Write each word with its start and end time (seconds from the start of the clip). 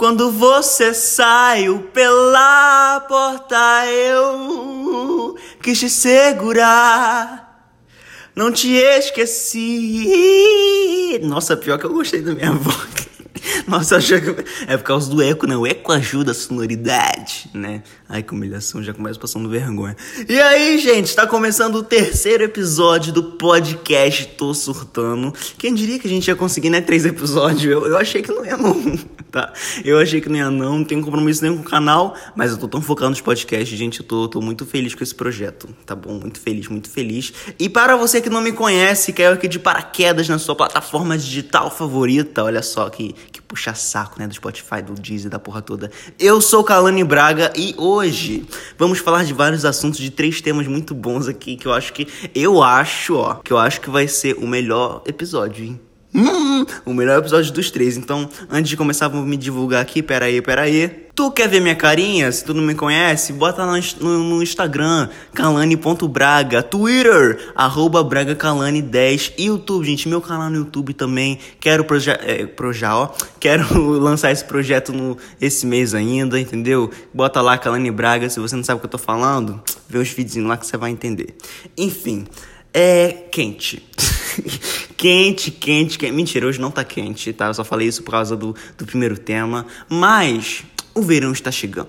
Quando 0.00 0.32
você 0.32 0.94
saiu 0.94 1.90
pela 1.92 3.00
porta, 3.06 3.84
eu 3.86 5.36
quis 5.62 5.78
te 5.78 5.90
segurar. 5.90 7.70
Não 8.34 8.50
te 8.50 8.72
esqueci. 8.76 10.08
Nossa, 11.22 11.54
pior 11.54 11.78
que 11.78 11.84
eu 11.84 11.92
gostei 11.92 12.22
da 12.22 12.32
minha 12.34 12.50
voz. 12.56 13.09
Nossa, 13.66 13.96
achei 13.96 14.20
que 14.20 14.44
é 14.66 14.76
por 14.76 14.84
causa 14.84 15.10
do 15.10 15.22
eco, 15.22 15.46
né? 15.46 15.56
O 15.56 15.66
eco 15.66 15.92
ajuda 15.92 16.32
a 16.32 16.34
sonoridade, 16.34 17.48
né? 17.54 17.82
Ai, 18.08 18.22
que 18.22 18.32
humilhação, 18.32 18.82
já 18.82 18.92
começa 18.92 19.18
passando 19.18 19.48
vergonha. 19.48 19.96
E 20.28 20.40
aí, 20.40 20.78
gente, 20.78 21.14
tá 21.14 21.26
começando 21.26 21.76
o 21.76 21.82
terceiro 21.82 22.42
episódio 22.44 23.12
do 23.12 23.22
podcast 23.22 24.26
Tô 24.36 24.52
Surtando. 24.52 25.32
Quem 25.58 25.74
diria 25.74 25.98
que 25.98 26.06
a 26.06 26.10
gente 26.10 26.26
ia 26.28 26.36
conseguir, 26.36 26.70
né? 26.70 26.80
Três 26.80 27.04
episódios? 27.04 27.64
Eu, 27.64 27.86
eu 27.86 27.96
achei 27.96 28.22
que 28.22 28.32
não 28.32 28.44
ia, 28.44 28.56
não, 28.56 28.98
tá? 29.30 29.52
Eu 29.84 29.98
achei 29.98 30.20
que 30.20 30.28
não 30.28 30.36
ia, 30.36 30.50
não. 30.50 30.78
Não 30.78 30.84
tenho 30.84 31.02
compromisso 31.02 31.42
nenhum 31.42 31.56
com 31.58 31.62
o 31.62 31.70
canal, 31.70 32.16
mas 32.34 32.50
eu 32.50 32.58
tô 32.58 32.66
tão 32.66 32.80
focado 32.80 33.10
nos 33.10 33.20
podcasts, 33.20 33.78
gente. 33.78 34.00
Eu 34.00 34.06
tô, 34.06 34.28
tô 34.28 34.40
muito 34.40 34.66
feliz 34.66 34.94
com 34.94 35.04
esse 35.04 35.14
projeto, 35.14 35.68
tá 35.86 35.94
bom? 35.94 36.18
Muito 36.18 36.40
feliz, 36.40 36.68
muito 36.68 36.88
feliz. 36.88 37.32
E 37.58 37.68
para 37.68 37.96
você 37.96 38.20
que 38.20 38.30
não 38.30 38.40
me 38.40 38.52
conhece, 38.52 39.12
caiu 39.12 39.32
aqui 39.32 39.48
de 39.48 39.58
paraquedas 39.58 40.28
na 40.28 40.38
sua 40.38 40.54
plataforma 40.54 41.16
digital 41.16 41.70
favorita, 41.70 42.42
olha 42.42 42.62
só 42.62 42.88
que, 42.88 43.14
que 43.30 43.39
puxa 43.50 43.74
saco, 43.74 44.14
né? 44.16 44.28
Do 44.28 44.34
Spotify, 44.34 44.80
do 44.80 44.94
Deezer, 44.94 45.28
da 45.28 45.40
porra 45.40 45.60
toda. 45.60 45.90
Eu 46.20 46.40
sou 46.40 46.62
Kalani 46.62 47.02
Braga 47.02 47.52
e 47.56 47.74
hoje 47.76 48.46
vamos 48.78 49.00
falar 49.00 49.24
de 49.24 49.32
vários 49.32 49.64
assuntos, 49.64 49.98
de 49.98 50.08
três 50.08 50.40
temas 50.40 50.68
muito 50.68 50.94
bons 50.94 51.26
aqui 51.26 51.56
que 51.56 51.66
eu 51.66 51.72
acho 51.72 51.92
que. 51.92 52.06
Eu 52.32 52.62
acho, 52.62 53.16
ó, 53.16 53.34
que 53.34 53.52
eu 53.52 53.58
acho 53.58 53.80
que 53.80 53.90
vai 53.90 54.06
ser 54.06 54.36
o 54.36 54.46
melhor 54.46 55.02
episódio, 55.04 55.64
hein? 55.64 55.80
Hum, 56.12 56.66
o 56.84 56.92
melhor 56.92 57.18
episódio 57.20 57.52
dos 57.52 57.70
três. 57.70 57.96
Então, 57.96 58.28
antes 58.50 58.68
de 58.68 58.76
começar, 58.76 59.06
vou 59.06 59.22
me 59.22 59.36
divulgar 59.36 59.80
aqui. 59.80 60.02
Pera 60.02 60.26
aí, 60.26 60.42
pera 60.42 60.62
aí. 60.62 61.06
Tu 61.14 61.30
quer 61.30 61.48
ver 61.48 61.60
minha 61.60 61.76
carinha? 61.76 62.32
Se 62.32 62.44
tu 62.44 62.52
não 62.54 62.62
me 62.62 62.74
conhece, 62.74 63.32
bota 63.32 63.64
lá 63.64 63.78
no, 64.00 64.18
no 64.24 64.42
Instagram, 64.42 65.08
calane.braga, 65.34 66.62
Twitter, 66.62 67.52
arroba 67.54 68.02
bragacalane10, 68.02 69.34
YouTube, 69.38 69.84
gente, 69.84 70.08
meu 70.08 70.20
canal 70.20 70.48
no 70.48 70.56
YouTube 70.56 70.94
também. 70.94 71.38
Quero 71.60 71.84
projeto, 71.84 72.24
é, 72.24 72.48
ó, 72.86 73.10
quero 73.38 73.78
lançar 74.00 74.32
esse 74.32 74.44
projeto 74.44 74.92
no, 74.92 75.16
esse 75.40 75.66
mês 75.66 75.94
ainda, 75.94 76.40
entendeu? 76.40 76.90
Bota 77.12 77.40
lá, 77.40 77.58
Calane 77.58 77.90
Braga, 77.90 78.30
se 78.30 78.40
você 78.40 78.56
não 78.56 78.64
sabe 78.64 78.78
o 78.78 78.80
que 78.80 78.86
eu 78.86 78.90
tô 78.90 78.98
falando, 78.98 79.62
vê 79.88 79.98
os 79.98 80.08
vídeos 80.08 80.44
lá 80.46 80.56
que 80.56 80.66
você 80.66 80.76
vai 80.76 80.90
entender. 80.90 81.36
Enfim, 81.76 82.26
é 82.72 83.12
quente. 83.30 83.86
quente, 84.96 85.50
quente, 85.50 85.98
quente. 85.98 86.12
Mentira, 86.12 86.46
hoje 86.46 86.60
não 86.60 86.70
tá 86.70 86.84
quente, 86.84 87.32
tá? 87.32 87.46
Eu 87.46 87.54
só 87.54 87.64
falei 87.64 87.88
isso 87.88 88.02
por 88.02 88.12
causa 88.12 88.36
do, 88.36 88.54
do 88.76 88.86
primeiro 88.86 89.18
tema. 89.18 89.66
Mas 89.88 90.62
o 90.94 91.02
verão 91.02 91.32
está 91.32 91.50
chegando. 91.50 91.88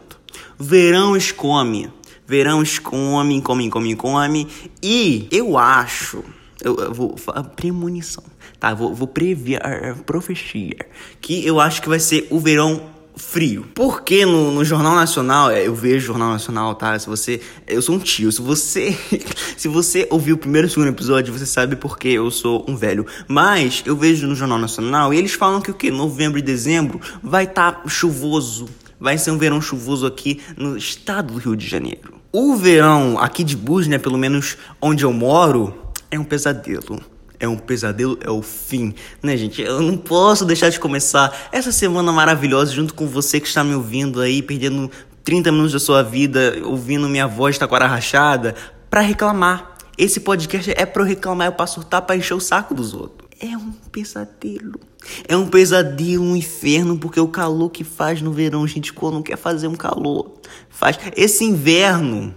Verão 0.59 1.15
escome. 1.15 1.91
Verão 2.27 2.61
escome, 2.61 3.41
come, 3.41 3.69
come, 3.69 3.95
come. 3.95 4.47
E 4.81 5.27
eu 5.31 5.57
acho. 5.57 6.23
Eu, 6.63 6.77
eu 6.77 6.93
vou. 6.93 7.15
Premonição. 7.55 8.23
Tá? 8.59 8.73
Vou, 8.73 8.93
vou 8.93 9.07
prever. 9.07 9.59
Profecia. 10.05 10.77
Que 11.19 11.45
eu 11.45 11.59
acho 11.59 11.81
que 11.81 11.89
vai 11.89 11.99
ser 11.99 12.27
o 12.29 12.39
verão 12.39 12.89
frio. 13.21 13.65
Porque 13.75 14.25
no, 14.25 14.51
no, 14.51 14.65
Jornal 14.65 14.95
Nacional, 14.95 15.51
é, 15.51 15.67
eu 15.67 15.75
vejo 15.75 16.07
Jornal 16.07 16.31
Nacional, 16.31 16.75
tá? 16.75 16.97
Se 16.97 17.07
você. 17.07 17.39
Eu 17.67 17.81
sou 17.81 17.95
um 17.95 17.99
tio. 17.99 18.31
Se 18.31 18.41
você. 18.41 18.97
se 19.55 19.67
você 19.67 20.07
ouviu 20.09 20.35
o 20.35 20.37
primeiro 20.37 20.67
e 20.67 20.69
o 20.69 20.71
segundo 20.71 20.89
episódio, 20.89 21.31
você 21.31 21.45
sabe 21.45 21.75
porque 21.75 22.09
eu 22.09 22.29
sou 22.31 22.65
um 22.67 22.75
velho. 22.75 23.05
Mas 23.27 23.83
eu 23.85 23.95
vejo 23.95 24.27
no 24.27 24.35
Jornal 24.35 24.57
Nacional 24.57 25.13
e 25.13 25.17
eles 25.17 25.33
falam 25.33 25.61
que 25.61 25.71
o 25.71 25.73
que? 25.73 25.91
Novembro 25.91 26.39
e 26.39 26.41
dezembro 26.41 26.99
vai 27.21 27.45
estar 27.45 27.71
tá 27.71 27.87
chuvoso. 27.87 28.65
Vai 28.99 29.17
ser 29.17 29.31
um 29.31 29.37
verão 29.37 29.61
chuvoso 29.61 30.05
aqui 30.05 30.41
no 30.57 30.77
estado 30.77 31.33
do 31.33 31.39
Rio 31.39 31.55
de 31.55 31.67
Janeiro. 31.67 32.19
O 32.31 32.55
verão 32.55 33.17
aqui 33.19 33.43
de 33.43 33.55
Bus, 33.55 33.87
né? 33.87 33.97
Pelo 33.97 34.17
menos 34.17 34.57
onde 34.81 35.03
eu 35.03 35.13
moro, 35.13 35.73
é 36.09 36.19
um 36.19 36.23
pesadelo 36.23 37.01
é 37.41 37.47
um 37.47 37.57
pesadelo, 37.57 38.17
é 38.21 38.29
o 38.29 38.43
fim, 38.43 38.93
né, 39.21 39.35
gente? 39.35 39.61
Eu 39.63 39.81
não 39.81 39.97
posso 39.97 40.45
deixar 40.45 40.69
de 40.69 40.79
começar 40.79 41.49
essa 41.51 41.71
semana 41.71 42.11
maravilhosa 42.11 42.71
junto 42.71 42.93
com 42.93 43.07
você 43.07 43.39
que 43.39 43.47
está 43.47 43.63
me 43.63 43.73
ouvindo 43.73 44.21
aí, 44.21 44.43
perdendo 44.43 44.89
30 45.23 45.51
minutos 45.51 45.73
da 45.73 45.79
sua 45.79 46.03
vida, 46.03 46.61
ouvindo 46.63 47.09
minha 47.09 47.27
voz 47.27 47.57
taquara 47.57 47.87
rachada, 47.87 48.53
para 48.91 49.01
reclamar. 49.01 49.75
Esse 49.97 50.19
podcast 50.19 50.71
é 50.71 50.85
para 50.85 51.01
eu 51.01 51.07
reclamar, 51.07 51.47
eu 51.47 51.53
passo 51.53 51.75
surtar 51.75 52.03
pra 52.03 52.15
encher 52.15 52.35
o 52.35 52.39
saco 52.39 52.75
dos 52.75 52.93
outros. 52.93 53.27
É 53.39 53.57
um 53.57 53.71
pesadelo. 53.91 54.79
É 55.27 55.35
um 55.35 55.47
pesadelo, 55.47 56.23
um 56.23 56.35
inferno, 56.35 56.95
porque 56.95 57.19
o 57.19 57.27
calor 57.27 57.71
que 57.71 57.83
faz 57.83 58.21
no 58.21 58.31
verão, 58.31 58.67
gente, 58.67 58.93
quando 58.93 59.23
quer 59.23 59.35
fazer 59.35 59.67
um 59.67 59.75
calor, 59.75 60.39
faz. 60.69 60.99
Esse 61.17 61.43
inverno 61.43 62.35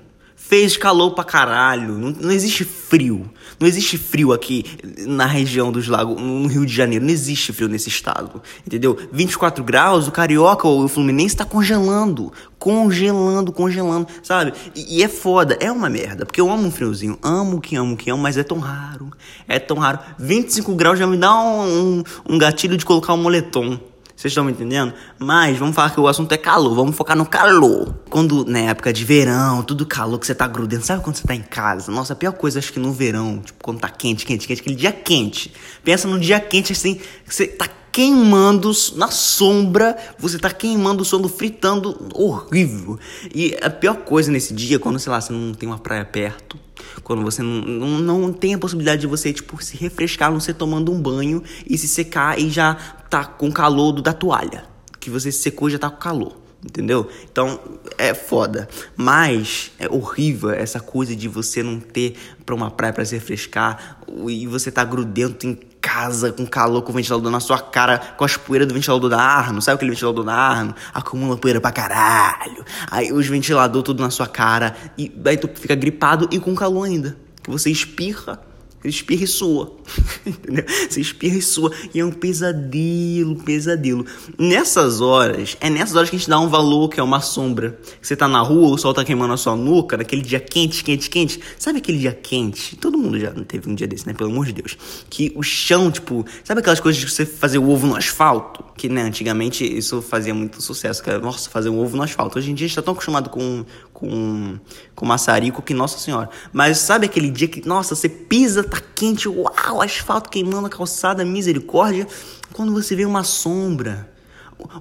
fez 0.49 0.77
calor 0.77 1.13
pra 1.13 1.25
caralho, 1.25 1.99
não, 1.99 2.11
não 2.11 2.31
existe 2.31 2.65
frio. 2.65 3.31
Não 3.59 3.67
existe 3.67 3.97
frio 3.97 4.33
aqui 4.33 4.65
na 5.07 5.27
região 5.27 5.73
dos 5.73 5.89
lagos, 5.89 6.21
no 6.21 6.47
Rio 6.47 6.67
de 6.67 6.75
Janeiro. 6.75 7.05
Não 7.05 7.13
existe 7.13 7.53
frio 7.53 7.69
nesse 7.69 7.89
estado. 7.89 8.43
Entendeu? 8.67 8.99
24 9.13 9.63
graus, 9.65 10.07
o 10.07 10.13
Carioca 10.13 10.67
ou 10.67 10.85
o 10.85 10.89
Fluminense 10.89 11.37
tá 11.37 11.45
congelando. 11.45 12.33
Congelando, 12.59 13.53
congelando, 13.53 14.09
sabe? 14.23 14.53
E, 14.75 14.99
e, 14.99 15.03
é 15.03 15.09
foda, 15.09 15.57
é 15.61 15.71
uma 15.71 15.89
merda. 15.89 16.27
Porque 16.27 16.41
eu 16.41 16.51
amo 16.51 16.67
um 16.67 16.71
friozinho. 16.71 17.19
Amo 17.23 17.61
que 17.61 17.77
amo 17.77 17.97
que 17.97 18.11
amo, 18.11 18.23
mas 18.23 18.37
é 18.37 18.43
tão 18.43 18.59
raro. 18.59 19.11
É 19.49 19.59
tão 19.59 19.79
raro. 19.79 19.99
25 20.19 20.75
graus 20.75 20.99
já 20.99 21.07
me 21.07 21.17
dá 21.17 21.35
um, 21.35 21.63
um, 21.65 22.05
um 22.31 22.39
gatilho 22.39 22.77
de 22.77 22.85
colocar 22.85 23.15
um 23.15 23.23
moletom. 23.23 23.79
Vocês 24.25 24.33
estão 24.33 24.45
me 24.45 24.53
entendendo? 24.53 24.95
Mas 25.19 25.59
vamos 25.59 25.75
falar 25.75 25.91
que 25.91 26.01
o 26.01 26.09
assunto 26.09 26.33
é 26.33 26.39
calor, 26.39 26.75
vamos 26.75 26.97
focar 26.97 27.15
no 27.15 27.27
calor. 27.27 27.95
Quando, 28.09 28.43
na 28.47 28.61
época 28.61 28.91
de 28.91 29.05
verão, 29.05 29.63
tudo 29.63 29.85
calor, 29.85 30.19
que 30.19 30.25
você 30.25 30.35
tá 30.35 30.49
grudento, 30.49 30.87
sabe 30.87 31.05
quando 31.05 31.17
você 31.17 31.27
tá 31.27 31.35
em 31.35 31.43
casa? 31.43 31.93
Nossa, 31.93 32.15
a 32.15 32.17
pior 32.17 32.33
coisa 32.33 32.59
acho 32.59 32.73
que 32.73 32.81
no 32.81 32.91
verão, 32.91 33.43
tipo, 33.45 33.63
quando 33.63 33.81
tá 33.81 33.91
quente, 33.91 34.25
quente, 34.25 34.47
quente, 34.47 34.63
aquele 34.63 34.77
dia 34.77 34.93
quente. 34.93 35.53
Pensa 35.85 36.09
num 36.09 36.19
dia 36.19 36.41
quente 36.41 36.73
assim, 36.73 36.95
que 36.95 37.35
você 37.35 37.49
tá 37.49 37.69
queimando 37.95 38.73
na 38.97 39.09
sombra, 39.09 39.97
você 40.19 40.37
tá 40.37 40.51
queimando 40.51 41.03
o 41.03 41.05
sono, 41.05 41.29
fritando, 41.29 41.97
horrível. 42.13 42.99
E 43.33 43.57
a 43.63 43.71
pior 43.71 43.99
coisa 43.99 44.33
nesse 44.33 44.53
dia, 44.53 44.81
quando, 44.81 44.99
sei 44.99 45.13
lá, 45.13 45.21
você 45.21 45.33
não 45.33 45.55
tem 45.55 45.69
uma 45.69 45.79
praia 45.79 46.05
perto, 46.05 46.59
quando 47.05 47.23
você 47.23 47.41
não, 47.41 47.61
não, 48.01 48.19
não 48.19 48.33
tem 48.33 48.53
a 48.55 48.59
possibilidade 48.59 49.03
de 49.03 49.07
você, 49.07 49.33
tipo, 49.33 49.63
se 49.63 49.77
refrescar, 49.77 50.33
não 50.33 50.41
ser 50.41 50.55
tomando 50.55 50.91
um 50.91 51.01
banho 51.01 51.41
e 51.65 51.79
se 51.79 51.87
secar 51.87 52.37
e 52.37 52.51
já 52.51 52.75
tá 53.09 53.25
com 53.25 53.53
calor 53.53 53.93
do, 53.93 54.03
da 54.03 54.13
toalha. 54.13 54.65
Que 54.99 55.09
você 55.09 55.31
se 55.31 55.39
secou 55.39 55.69
e 55.69 55.73
já 55.73 55.79
tá 55.79 55.89
com 55.89 55.99
calor. 55.99 56.37
Entendeu? 56.65 57.09
Então 57.31 57.61
é 57.97 58.13
foda. 58.13 58.69
Mas 58.97 59.71
é 59.79 59.87
horrível 59.89 60.51
essa 60.51 60.81
coisa 60.81 61.15
de 61.15 61.29
você 61.29 61.63
não 61.63 61.79
ter 61.79 62.17
pra 62.45 62.57
uma 62.57 62.73
praia 62.73 62.93
pra 62.93 63.05
se 63.05 63.15
refrescar 63.15 64.01
e 64.27 64.49
você 64.49 64.73
tá 64.73 64.83
grudento 64.83 65.47
em 65.47 65.55
casa 65.95 66.33
com 66.33 66.45
calor, 66.45 66.83
com 66.83 66.91
o 66.91 66.95
ventilador 66.95 67.31
na 67.31 67.39
sua 67.39 67.61
cara, 67.61 67.99
com 68.17 68.25
as 68.25 68.37
poeiras 68.37 68.67
do 68.67 68.75
ventilador 68.75 69.09
da 69.09 69.21
Arno. 69.21 69.63
Sabe 69.63 69.77
aquele 69.77 69.93
ventilador 69.93 70.25
da 70.25 70.35
Arno? 70.35 70.75
Acumula 70.93 71.37
poeira 71.37 71.61
pra 71.61 71.71
caralho. 71.71 72.65
Aí 72.91 73.13
os 73.13 73.29
ventilador 73.29 73.81
tudo 73.83 74.03
na 74.03 74.11
sua 74.11 74.27
cara. 74.27 74.75
E 74.99 75.13
aí 75.25 75.37
tu 75.37 75.49
fica 75.55 75.77
gripado 75.77 76.29
e 76.33 76.41
com 76.41 76.53
calor 76.53 76.85
ainda. 76.85 77.17
Você 77.47 77.71
espirra 77.71 78.41
espirra 78.89 79.25
e 79.25 79.27
sua. 79.27 79.73
Entendeu? 80.27 80.65
Você 80.89 81.01
espirra 81.01 81.37
e 81.37 81.43
sua. 81.43 81.73
E 81.93 82.01
é 82.01 82.05
um 82.05 82.11
pesadelo, 82.11 83.37
pesadelo. 83.37 84.05
Nessas 84.39 85.01
horas, 85.01 85.57
é 85.61 85.71
nessas 85.71 85.97
horas 85.97 86.11
que 86.11 86.17
a 86.17 86.19
gente 86.19 86.29
dá 86.29 86.39
um 86.39 86.49
valor 86.49 86.89
que 86.89 87.01
é 87.01 87.03
uma 87.03 87.21
sombra. 87.21 87.79
Você 88.01 88.15
tá 88.15 88.29
na 88.29 88.41
rua, 88.41 88.75
o 88.75 88.79
sol 88.79 88.93
tá 88.95 89.05
queimando 89.05 89.33
a 89.33 89.37
sua 89.37 89.57
nuca, 89.57 89.97
naquele 89.97 90.23
dia 90.23 90.41
quente, 90.41 90.85
quente, 90.85 91.09
quente. 91.09 91.41
Sabe 91.59 91.79
aquele 91.79 91.99
dia 91.99 92.13
quente? 92.13 92.77
Todo 92.77 92.99
mundo 92.99 93.19
já 93.19 93.31
teve 93.31 93.71
um 93.71 93.75
dia 93.75 93.87
desse, 93.87 94.07
né? 94.07 94.15
Pelo 94.15 94.31
amor 94.31 94.47
de 94.47 94.53
Deus. 94.53 94.77
Que 95.09 95.33
o 95.35 95.43
chão, 95.43 95.91
tipo, 95.91 96.25
sabe 96.43 96.61
aquelas 96.61 96.81
coisas 96.81 97.01
de 97.01 97.11
você 97.11 97.25
fazer 97.27 97.59
o 97.59 97.69
ovo 97.69 97.87
no 97.87 97.97
asfalto? 97.97 98.65
Que, 98.77 98.89
né, 98.89 99.03
antigamente 99.03 99.65
isso 99.65 100.03
fazia 100.03 100.35
muito 100.35 100.63
sucesso. 100.63 101.03
Que 101.03 101.11
era, 101.11 101.19
nossa, 101.19 101.49
fazer 101.49 101.69
um 101.69 101.79
ovo 101.79 101.97
no 101.97 102.03
asfalto. 102.03 102.39
Hoje 102.39 102.51
em 102.51 102.55
dia 102.55 102.67
a 102.67 102.69
gente 102.69 102.77
tá 102.77 102.83
tão 102.83 102.93
acostumado 102.93 103.31
com, 103.31 103.65
com, 103.95 104.59
com 104.95 105.07
maçarico 105.07 105.63
que, 105.63 105.73
nossa 105.73 105.99
senhora. 105.99 106.29
Mas 106.53 106.79
sabe 106.79 107.07
aquele 107.07 107.31
dia 107.31 107.49
que, 107.49 107.67
nossa, 107.67 107.95
você 107.95 108.09
pisa, 108.09 108.63
tá 108.63 108.83
quente, 108.95 109.29
uau, 109.29 109.81
asfalto 109.81 110.29
queimando 110.29 110.67
a 110.67 110.71
calçada, 110.71 111.25
misericórdia. 111.25 112.07
Quando 112.53 112.73
você 112.73 112.95
vê 112.95 113.07
uma 113.07 113.23
sombra. 113.23 114.13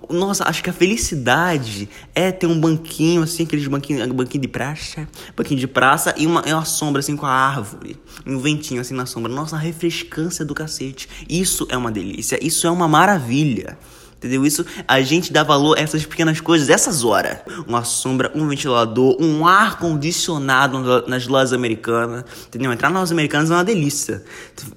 Nossa, 0.10 0.48
acho 0.48 0.64
que 0.64 0.70
a 0.70 0.74
felicidade 0.74 1.90
é 2.14 2.32
ter 2.32 2.46
um 2.46 2.60
banquinho, 2.60 3.24
assim, 3.24 3.44
aqueles 3.44 3.68
banquinhos, 3.68 4.08
banquinho 4.12 4.42
de 4.42 4.48
praça, 4.48 5.08
banquinho 5.36 5.60
de 5.60 5.68
praça 5.68 6.14
e 6.16 6.28
uma, 6.28 6.42
uma 6.42 6.66
sombra, 6.66 7.00
assim, 7.00 7.16
com 7.16 7.26
a 7.26 7.32
árvore. 7.32 8.00
Um 8.26 8.40
ventinho, 8.40 8.82
assim, 8.82 8.94
na 8.94 9.06
sombra. 9.06 9.32
Nossa, 9.32 9.56
a 9.56 9.60
refrescância 9.60 10.46
do 10.46 10.54
cacete. 10.54 11.10
Isso 11.30 11.68
é 11.70 11.78
uma 11.78 11.92
delícia, 11.92 12.38
isso 12.42 12.68
é 12.68 12.72
uma 12.72 12.88
maravilha. 12.88 13.78
Entendeu? 14.24 14.46
Isso 14.46 14.66
a 14.88 15.02
gente 15.02 15.34
dá 15.34 15.44
valor 15.44 15.78
a 15.78 15.82
essas 15.82 16.06
pequenas 16.06 16.40
coisas, 16.40 16.70
essas 16.70 17.04
horas. 17.04 17.40
Uma 17.68 17.84
sombra, 17.84 18.32
um 18.34 18.48
ventilador, 18.48 19.18
um 19.20 19.46
ar 19.46 19.78
condicionado 19.78 20.80
nas 21.08 21.28
lojas 21.28 21.52
americanas. 21.52 22.24
Entendeu? 22.48 22.72
Entrar 22.72 22.90
nas 22.90 23.00
lojas 23.02 23.12
americanas 23.12 23.52
é 23.52 23.54
uma 23.54 23.64
delícia. 23.66 24.24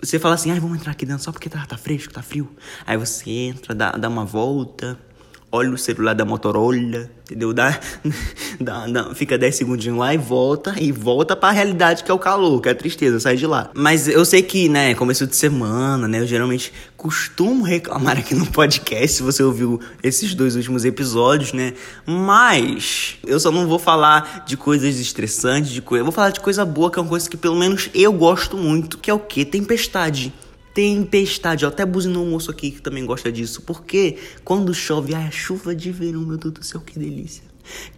Você 0.03 0.19
fala 0.19 0.35
assim, 0.35 0.51
ah, 0.51 0.59
vamos 0.59 0.79
entrar 0.79 0.91
aqui 0.91 1.07
dentro 1.07 1.23
só 1.23 1.31
porque 1.31 1.49
tá, 1.49 1.65
tá 1.65 1.77
fresco, 1.77 2.13
tá 2.13 2.23
frio. 2.23 2.51
Aí 2.85 2.97
você 2.97 3.31
entra, 3.31 3.73
dá, 3.73 3.93
dá 3.93 4.09
uma 4.09 4.25
volta 4.25 4.99
olha 5.57 5.71
o 5.71 5.79
celular 5.79 6.15
da 6.15 6.25
Motorola, 6.25 7.11
entendeu? 7.25 7.53
Dá, 7.53 7.79
dá, 8.61 8.87
dá, 8.87 9.15
fica 9.15 9.39
10 9.39 9.57
segundinhos 9.57 9.99
lá 9.99 10.15
e 10.15 10.19
volta, 10.19 10.75
e 10.79 10.93
volta 10.93 11.35
pra 11.35 11.51
realidade 11.51 12.05
que 12.05 12.11
é 12.11 12.15
o 12.15 12.19
calor, 12.19 12.61
que 12.61 12.69
é 12.69 12.73
a 12.73 12.75
tristeza, 12.75 13.19
sai 13.19 13.37
de 13.37 13.47
lá. 13.47 13.71
Mas 13.75 14.07
eu 14.09 14.25
sei 14.25 14.43
que, 14.43 14.69
né, 14.69 14.95
começo 14.95 15.27
de 15.27 15.35
semana, 15.35 16.07
né, 16.07 16.21
eu 16.21 16.27
geralmente 16.27 16.73
costumo 16.97 17.65
reclamar 17.65 18.19
aqui 18.19 18.35
no 18.35 18.47
podcast, 18.47 19.17
se 19.17 19.23
você 19.23 19.43
ouviu 19.43 19.81
esses 20.03 20.35
dois 20.35 20.57
últimos 20.57 20.85
episódios, 20.85 21.53
né, 21.53 21.73
mas 22.05 23.17
eu 23.27 23.41
só 23.41 23.51
não 23.51 23.67
vou 23.67 23.79
falar 23.79 24.45
de 24.47 24.57
coisas 24.57 24.99
estressantes, 24.99 25.71
de 25.71 25.81
coisa, 25.81 26.01
eu 26.01 26.05
vou 26.05 26.13
falar 26.13 26.31
de 26.31 26.41
coisa 26.41 26.65
boa, 26.65 26.91
que 26.91 26.99
é 26.99 27.03
uma 27.03 27.09
coisa 27.09 27.29
que 27.29 27.37
pelo 27.37 27.57
menos 27.57 27.91
eu 27.95 28.13
gosto 28.13 28.57
muito, 28.57 28.99
que 28.99 29.11
é 29.11 29.15
o 29.15 29.19
que? 29.19 29.45
Tempestade 29.45 30.33
tempestade. 30.77 31.65
Eu 31.65 31.71
até 31.71 31.87
buzinou 31.87 32.23
um 32.23 32.29
moço 32.29 32.51
aqui 32.51 32.71
que 32.71 32.83
também 32.83 33.07
gosta 33.07 33.33
disso. 33.33 33.63
Porque 33.63 34.19
quando 34.45 34.75
chove, 34.75 35.15
ai, 35.15 35.27
a 35.27 35.31
chuva 35.31 35.75
de 35.75 35.91
verão, 35.91 36.21
meu 36.21 36.37
Deus 36.37 36.53
do 36.53 36.63
céu, 36.63 36.83
que 36.85 36.99
delícia. 36.99 37.43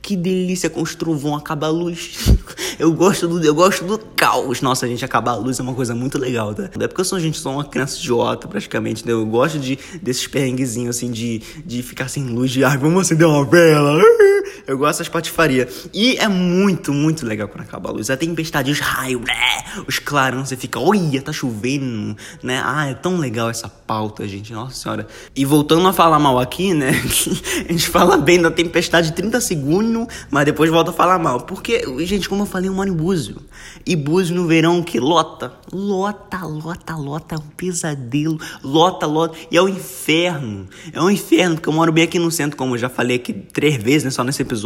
Que 0.01 0.17
delícia 0.17 0.71
com 0.71 0.81
os 0.81 0.95
trovão, 0.95 1.35
acaba 1.35 1.67
a 1.67 1.71
luz. 1.71 2.31
Eu 2.79 2.93
gosto 2.93 3.27
do, 3.27 3.45
eu 3.45 3.55
gosto 3.57 3.85
do 3.85 3.99
caos. 3.99 4.61
Nossa, 4.61 4.87
gente, 4.87 5.05
acabar 5.05 5.33
a 5.33 5.35
luz 5.35 5.59
é 5.59 5.63
uma 5.65 5.75
coisa 5.75 5.97
muito 5.97 6.17
legal, 6.17 6.55
tá? 6.55 6.71
É 6.79 6.87
porque 6.87 7.01
eu 7.01 7.05
sou, 7.05 7.19
gente, 7.19 7.37
sou 7.37 7.55
uma 7.55 7.65
criança 7.65 7.99
idiota, 7.99 8.47
praticamente, 8.47 9.05
né? 9.05 9.13
Eu 9.13 9.27
gosto 9.27 9.59
de, 9.59 9.77
desses 10.01 10.29
perrenguezinhos, 10.29 10.97
assim, 10.97 11.11
de, 11.11 11.43
de 11.67 11.83
ficar 11.83 12.07
sem 12.07 12.25
luz, 12.25 12.53
de, 12.53 12.63
ai, 12.63 12.79
vamos 12.79 13.01
acender 13.01 13.27
uma 13.27 13.45
vela. 13.45 14.01
Eu 14.69 14.77
gosto 14.77 14.99
das 14.99 15.09
patifarias. 15.09 15.89
E 15.95 16.19
é 16.19 16.29
muito, 16.29 16.93
muito 16.93 17.25
legal 17.25 17.49
quando 17.49 17.63
acaba 17.63 17.89
a 17.89 17.93
luz. 17.93 18.11
A 18.11 18.19
tempestade, 18.19 18.71
os 18.71 18.79
raios, 18.79 19.23
né? 19.23 19.65
Os 19.87 19.99
clarões, 19.99 20.51
você 20.51 20.59
fica, 20.59 20.79
olha, 20.79 21.23
tá 21.23 21.33
chovendo, 21.33 22.15
né? 22.43 22.61
Ah, 22.63 22.87
é 22.87 22.93
tão 22.93 23.17
legal 23.17 23.49
essa 23.49 23.67
pauta, 23.67 24.29
gente. 24.29 24.53
Nossa 24.53 24.75
senhora. 24.75 25.07
E 25.35 25.43
voltando 25.47 25.89
a 25.89 25.93
falar 25.95 26.19
mal 26.19 26.39
aqui, 26.39 26.75
né? 26.75 26.91
a 27.67 27.73
gente 27.73 27.89
fala 27.89 28.19
bem 28.19 28.43
da 28.43 28.51
tempestade 28.51 29.13
30 29.13 29.41
segundos, 29.41 30.07
mas 30.31 30.45
depois 30.45 30.71
volta 30.71 30.91
a 30.91 30.93
falar 30.93 31.19
mal. 31.19 31.41
Porque, 31.41 31.83
gente, 32.05 32.29
como 32.29 32.43
eu 32.43 32.47
falei, 32.47 32.69
eu 32.69 32.75
moro 32.75 32.91
em 32.91 32.95
Búzio. 32.95 33.39
E 33.87 33.97
Búzio 33.97 34.37
no 34.37 34.47
verão 34.47 34.83
que 34.83 35.01
lota. 35.01 35.51
Lota, 35.73 36.45
lota, 36.45 36.95
lota. 36.95 37.37
É 37.37 37.39
um 37.39 37.49
pesadelo. 37.57 38.39
Lota, 38.63 39.07
lota. 39.07 39.35
E 39.51 39.57
é 39.57 39.63
o 39.63 39.65
um 39.65 39.69
inferno. 39.71 40.69
É 40.93 41.01
um 41.01 41.09
inferno, 41.09 41.55
porque 41.55 41.71
eu 41.71 41.73
moro 41.73 41.91
bem 41.91 42.05
aqui 42.05 42.19
no 42.19 42.31
centro, 42.31 42.55
como 42.55 42.75
eu 42.75 42.79
já 42.79 42.91
falei 42.91 43.17
aqui 43.17 43.33
três 43.33 43.83
vezes, 43.83 44.05
né? 44.05 44.11
Só 44.11 44.23
nesse 44.23 44.43
episódio. 44.43 44.58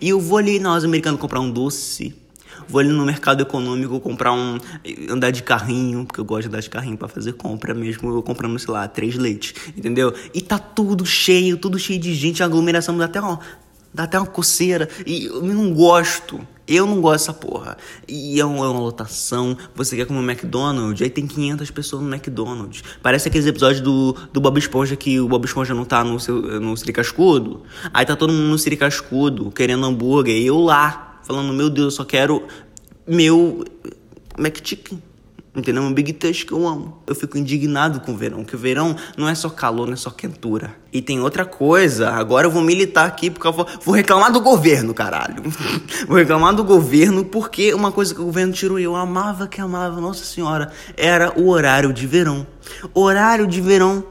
E 0.00 0.08
eu 0.08 0.20
vou 0.20 0.38
ali 0.38 0.58
na 0.58 0.74
Osa 0.74 0.86
Americana 0.86 1.16
comprar 1.18 1.40
um 1.40 1.50
doce. 1.50 2.14
Vou 2.68 2.80
ali 2.80 2.88
no 2.88 3.04
mercado 3.04 3.42
econômico 3.42 4.00
comprar 4.00 4.32
um. 4.32 4.58
andar 5.10 5.30
de 5.30 5.42
carrinho, 5.42 6.04
porque 6.04 6.20
eu 6.20 6.24
gosto 6.24 6.42
de 6.42 6.48
andar 6.48 6.60
de 6.60 6.70
carrinho 6.70 6.96
para 6.96 7.08
fazer 7.08 7.32
compra 7.34 7.74
mesmo. 7.74 8.10
Eu 8.10 8.22
comprando, 8.22 8.58
sei 8.58 8.72
lá, 8.72 8.86
três 8.88 9.16
leites, 9.16 9.54
entendeu? 9.76 10.14
E 10.32 10.40
tá 10.40 10.58
tudo 10.58 11.04
cheio, 11.04 11.56
tudo 11.56 11.78
cheio 11.78 11.98
de 11.98 12.14
gente, 12.14 12.42
aglomeração 12.42 12.96
dá 12.96 13.04
até, 13.04 13.20
ó, 13.20 13.38
dá 13.92 14.04
até 14.04 14.18
uma 14.18 14.26
coceira. 14.26 14.88
E 15.06 15.26
eu 15.26 15.42
não 15.42 15.72
gosto. 15.74 16.40
Eu 16.66 16.86
não 16.86 17.00
gosto 17.00 17.26
dessa 17.26 17.32
porra. 17.34 17.76
E 18.08 18.40
é 18.40 18.44
uma, 18.44 18.64
é 18.64 18.68
uma, 18.68 18.80
lotação. 18.80 19.56
Você 19.74 19.96
quer 19.96 20.06
comer 20.06 20.20
um 20.20 20.30
McDonald's? 20.30 21.02
Aí 21.02 21.10
tem 21.10 21.26
500 21.26 21.70
pessoas 21.70 22.02
no 22.02 22.08
McDonald's. 22.08 22.82
Parece 23.02 23.28
aqueles 23.28 23.46
episódios 23.46 23.80
do, 23.82 24.16
do 24.32 24.40
Bob 24.40 24.58
Esponja 24.58 24.96
que 24.96 25.20
o 25.20 25.28
Bob 25.28 25.44
Esponja 25.44 25.74
não 25.74 25.84
tá 25.84 26.02
no, 26.02 26.18
seu, 26.18 26.60
no 26.60 26.76
Siri 26.76 26.92
Cascudo. 26.92 27.62
Aí 27.92 28.06
tá 28.06 28.16
todo 28.16 28.32
mundo 28.32 28.48
no 28.48 28.58
Siri 28.58 28.76
Cascudo 28.76 29.50
querendo 29.50 29.84
hambúrguer. 29.84 30.36
E 30.36 30.46
eu 30.46 30.58
lá, 30.58 31.20
falando: 31.22 31.52
Meu 31.52 31.68
Deus, 31.68 31.92
eu 31.92 31.96
só 31.98 32.04
quero 32.04 32.46
meu 33.06 33.64
McChicken. 34.38 35.02
Entendeu? 35.56 35.82
Um 35.82 35.92
Big 35.92 36.12
Touch 36.14 36.44
que 36.44 36.52
eu 36.52 36.66
amo. 36.66 37.00
Eu 37.06 37.14
fico 37.14 37.38
indignado 37.38 38.00
com 38.00 38.12
o 38.12 38.16
verão, 38.16 38.38
porque 38.38 38.56
o 38.56 38.58
verão 38.58 38.96
não 39.16 39.28
é 39.28 39.34
só 39.34 39.48
calor, 39.48 39.86
não 39.86 39.94
é 39.94 39.96
só 39.96 40.10
quentura. 40.10 40.74
E 40.92 41.00
tem 41.00 41.20
outra 41.20 41.44
coisa, 41.44 42.10
agora 42.10 42.46
eu 42.48 42.50
vou 42.50 42.60
militar 42.60 43.06
aqui 43.06 43.30
porque 43.30 43.46
eu 43.46 43.52
vou, 43.52 43.66
vou 43.84 43.94
reclamar 43.94 44.32
do 44.32 44.40
governo, 44.40 44.92
caralho. 44.92 45.42
vou 46.08 46.16
reclamar 46.16 46.54
do 46.54 46.64
governo 46.64 47.24
porque 47.24 47.72
uma 47.72 47.92
coisa 47.92 48.12
que 48.12 48.20
o 48.20 48.24
governo 48.24 48.52
tirou 48.52 48.80
eu 48.80 48.96
amava 48.96 49.46
que 49.46 49.60
amava, 49.60 50.00
nossa 50.00 50.24
senhora, 50.24 50.72
era 50.96 51.32
o 51.38 51.48
horário 51.48 51.92
de 51.92 52.06
verão. 52.06 52.44
Horário 52.92 53.46
de 53.46 53.60
verão 53.60 54.04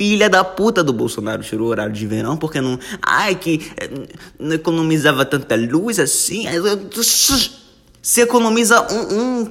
filha 0.00 0.30
da 0.30 0.42
puta 0.42 0.82
do 0.82 0.94
Bolsonaro 0.94 1.42
tirou 1.42 1.68
o 1.68 1.70
horário 1.70 1.92
de 1.92 2.06
verão 2.06 2.34
porque 2.34 2.58
não. 2.58 2.78
Ai, 3.02 3.34
que 3.34 3.70
eh, 3.76 3.90
não 4.38 4.54
economizava 4.54 5.26
tanta 5.26 5.54
luz 5.56 5.98
assim. 5.98 6.46
Se 8.02 8.20
economiza 8.20 8.86
um, 8.92 9.40
um 9.40 9.48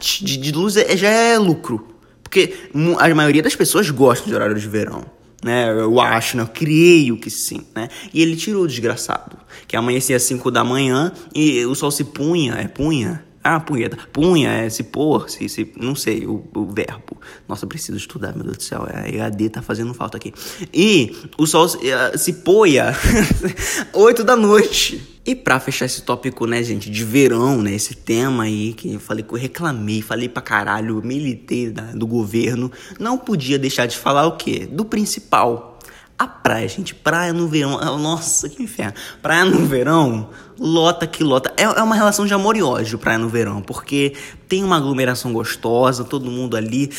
de, 0.00 0.36
de 0.36 0.52
luz, 0.52 0.76
é, 0.76 0.96
já 0.96 1.08
é 1.08 1.38
lucro. 1.38 1.88
Porque 2.22 2.54
a 2.98 3.14
maioria 3.14 3.42
das 3.42 3.54
pessoas 3.54 3.90
gosta 3.90 4.26
de 4.26 4.34
horário 4.34 4.58
de 4.58 4.66
verão. 4.66 5.04
Né, 5.44 5.68
eu 5.72 6.00
acho, 6.00 6.36
né? 6.36 6.44
Eu 6.44 6.46
creio 6.46 7.16
que 7.16 7.28
sim, 7.28 7.66
né? 7.74 7.88
E 8.14 8.22
ele 8.22 8.36
tirou 8.36 8.62
o 8.62 8.68
desgraçado. 8.68 9.36
Que 9.66 9.76
amanhecia 9.76 10.16
às 10.16 10.22
5 10.22 10.50
da 10.52 10.62
manhã 10.62 11.12
e 11.34 11.66
o 11.66 11.74
sol 11.74 11.90
se 11.90 12.04
punha, 12.04 12.54
é 12.54 12.68
punha, 12.68 13.24
ah, 13.44 13.58
punheta. 13.58 13.98
Punha 14.12 14.50
é 14.50 14.70
se 14.70 14.84
pôr, 14.84 15.28
se, 15.28 15.48
se 15.48 15.72
não 15.76 15.94
sei 15.94 16.26
o, 16.26 16.44
o 16.54 16.66
verbo. 16.66 17.20
Nossa, 17.48 17.66
preciso 17.66 17.98
estudar, 17.98 18.34
meu 18.34 18.44
Deus 18.44 18.56
do 18.56 18.62
céu. 18.62 18.86
A 18.88 19.08
EAD 19.08 19.50
tá 19.50 19.62
fazendo 19.62 19.92
falta 19.92 20.16
aqui. 20.16 20.32
E 20.72 21.16
o 21.36 21.46
sol 21.46 21.68
se, 21.68 21.78
uh, 21.78 22.16
se 22.16 22.32
poia 22.34 22.94
8 23.92 24.22
da 24.22 24.36
noite. 24.36 25.08
E 25.24 25.36
pra 25.36 25.60
fechar 25.60 25.86
esse 25.86 26.02
tópico, 26.02 26.46
né, 26.46 26.62
gente, 26.64 26.90
de 26.90 27.04
verão, 27.04 27.62
né, 27.62 27.72
esse 27.72 27.94
tema 27.94 28.42
aí 28.42 28.72
que 28.72 28.94
eu 28.94 28.98
falei 28.98 29.22
que 29.22 29.32
eu 29.32 29.38
reclamei, 29.38 30.02
falei 30.02 30.28
pra 30.28 30.42
caralho, 30.42 31.00
militei 31.04 31.70
da, 31.70 31.82
do 31.92 32.08
governo, 32.08 32.72
não 32.98 33.16
podia 33.16 33.56
deixar 33.56 33.86
de 33.86 33.96
falar 33.96 34.26
o 34.26 34.36
quê? 34.36 34.68
Do 34.70 34.84
principal, 34.84 35.71
a 36.22 36.26
praia, 36.26 36.68
gente, 36.68 36.94
praia 36.94 37.32
no 37.32 37.48
verão, 37.48 37.78
ah, 37.80 37.98
nossa, 37.98 38.48
que 38.48 38.62
inferno. 38.62 38.94
Praia 39.20 39.44
no 39.44 39.66
verão, 39.66 40.30
lota 40.56 41.04
que 41.04 41.24
lota. 41.24 41.52
É, 41.56 41.64
é 41.64 41.82
uma 41.82 41.96
relação 41.96 42.24
de 42.24 42.32
amor 42.32 42.56
e 42.56 42.62
ódio, 42.62 42.96
praia 42.96 43.18
no 43.18 43.28
verão, 43.28 43.60
porque 43.60 44.14
tem 44.48 44.62
uma 44.62 44.76
aglomeração 44.76 45.32
gostosa, 45.32 46.04
todo 46.04 46.30
mundo 46.30 46.56
ali. 46.56 46.92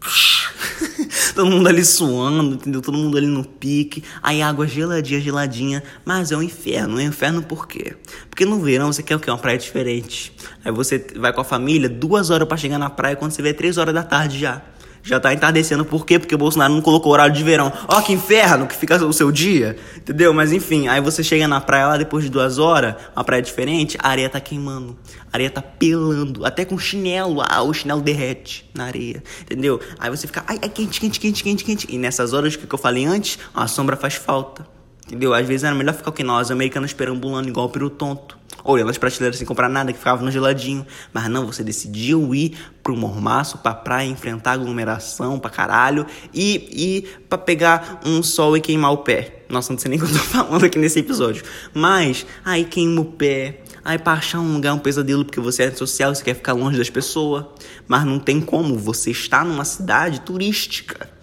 todo 1.34 1.50
mundo 1.50 1.68
ali 1.68 1.84
suando, 1.84 2.54
entendeu? 2.54 2.80
Todo 2.80 2.96
mundo 2.96 3.18
ali 3.18 3.26
no 3.26 3.44
pique. 3.44 4.02
Aí 4.22 4.40
água 4.40 4.66
geladinha, 4.66 5.20
geladinha. 5.20 5.82
Mas 6.04 6.32
é 6.32 6.36
um 6.36 6.42
inferno. 6.42 6.98
É 6.98 7.04
um 7.04 7.08
inferno 7.08 7.42
por 7.42 7.66
quê? 7.66 7.96
Porque 8.30 8.46
no 8.46 8.60
verão 8.60 8.92
você 8.92 9.02
quer 9.02 9.16
o 9.16 9.20
quê? 9.20 9.30
Uma 9.30 9.38
praia 9.38 9.58
diferente. 9.58 10.32
Aí 10.64 10.72
você 10.72 11.06
vai 11.16 11.32
com 11.32 11.40
a 11.40 11.44
família, 11.44 11.88
duas 11.88 12.30
horas 12.30 12.48
para 12.48 12.56
chegar 12.56 12.78
na 12.78 12.88
praia, 12.88 13.14
quando 13.14 13.32
você 13.32 13.42
vê 13.42 13.52
três 13.52 13.76
horas 13.76 13.94
da 13.94 14.02
tarde 14.02 14.38
já 14.38 14.62
já 15.04 15.20
tá 15.20 15.32
entardecendo. 15.32 15.84
Por 15.84 16.06
quê? 16.06 16.18
Porque 16.18 16.34
o 16.34 16.38
Bolsonaro 16.38 16.72
não 16.72 16.80
colocou 16.80 17.12
horário 17.12 17.34
de 17.34 17.44
verão. 17.44 17.70
Ó, 17.86 18.00
que 18.00 18.12
inferno 18.12 18.66
que 18.66 18.74
fica 18.74 18.96
o 19.04 19.12
seu 19.12 19.30
dia, 19.30 19.76
entendeu? 19.96 20.32
Mas 20.32 20.50
enfim, 20.50 20.88
aí 20.88 21.00
você 21.00 21.22
chega 21.22 21.46
na 21.46 21.60
praia 21.60 21.88
lá 21.88 21.96
depois 21.96 22.24
de 22.24 22.30
duas 22.30 22.58
horas, 22.58 22.94
uma 23.14 23.22
praia 23.22 23.42
diferente, 23.42 23.98
a 24.00 24.08
areia 24.08 24.30
tá 24.30 24.40
queimando, 24.40 24.96
a 25.30 25.36
areia 25.36 25.50
tá 25.50 25.60
pelando, 25.60 26.44
até 26.44 26.64
com 26.64 26.78
chinelo, 26.78 27.42
ah, 27.42 27.62
o 27.62 27.74
chinelo 27.74 28.00
derrete 28.00 28.68
na 28.74 28.86
areia, 28.86 29.22
entendeu? 29.42 29.78
Aí 29.98 30.08
você 30.08 30.26
fica, 30.26 30.42
ai, 30.46 30.58
é 30.62 30.68
quente, 30.68 30.98
quente, 30.98 31.20
quente, 31.20 31.44
quente, 31.44 31.64
quente. 31.64 31.86
E 31.90 31.98
nessas 31.98 32.32
horas 32.32 32.56
que 32.56 32.72
eu 32.72 32.78
falei 32.78 33.04
antes, 33.04 33.38
a 33.54 33.66
sombra 33.66 33.96
faz 33.96 34.14
falta, 34.14 34.66
entendeu? 35.14 35.32
Às 35.32 35.46
vezes 35.46 35.64
era 35.64 35.74
melhor 35.74 35.94
ficar 35.94 36.10
o 36.10 36.12
que 36.12 36.24
nós, 36.24 36.50
americanos, 36.50 36.92
perambulando 36.92 37.48
igual 37.48 37.68
peru 37.68 37.88
tonto 37.88 38.44
olhando 38.64 38.90
as 38.90 38.96
prateleiras 38.96 39.36
sem 39.36 39.46
comprar 39.46 39.68
nada, 39.68 39.92
que 39.92 39.98
ficava 39.98 40.24
no 40.24 40.30
geladinho. 40.30 40.86
Mas 41.12 41.28
não, 41.28 41.46
você 41.46 41.62
decidiu 41.62 42.34
ir 42.34 42.56
pro 42.82 42.96
mormaço, 42.96 43.58
pra 43.58 43.74
praia, 43.74 44.08
enfrentar 44.08 44.52
aglomeração 44.52 45.38
pra 45.38 45.50
caralho 45.50 46.06
e 46.32 47.02
ir 47.02 47.24
pra 47.28 47.36
pegar 47.36 48.00
um 48.04 48.22
sol 48.22 48.56
e 48.56 48.60
queimar 48.60 48.92
o 48.92 48.98
pé. 48.98 49.44
Nossa, 49.50 49.72
não 49.72 49.78
sei 49.78 49.90
nem 49.90 49.98
o 49.98 50.02
que 50.02 50.10
eu 50.10 50.18
tô 50.18 50.24
falando 50.24 50.64
aqui 50.64 50.78
nesse 50.78 50.98
episódio. 50.98 51.44
Mas 51.74 52.26
aí 52.44 52.64
queima 52.64 53.02
o 53.02 53.04
pé. 53.04 53.60
Aí 53.84 53.98
pra 53.98 54.14
achar 54.14 54.40
um 54.40 54.54
lugar, 54.54 54.72
um 54.72 54.78
pesadelo, 54.78 55.26
porque 55.26 55.40
você 55.40 55.64
é 55.64 55.70
social, 55.70 56.14
você 56.14 56.24
quer 56.24 56.34
ficar 56.34 56.54
longe 56.54 56.78
das 56.78 56.88
pessoas. 56.88 57.44
Mas 57.86 58.06
não 58.06 58.18
tem 58.18 58.40
como, 58.40 58.78
você 58.78 59.10
está 59.10 59.44
numa 59.44 59.64
cidade 59.64 60.22
turística 60.22 61.13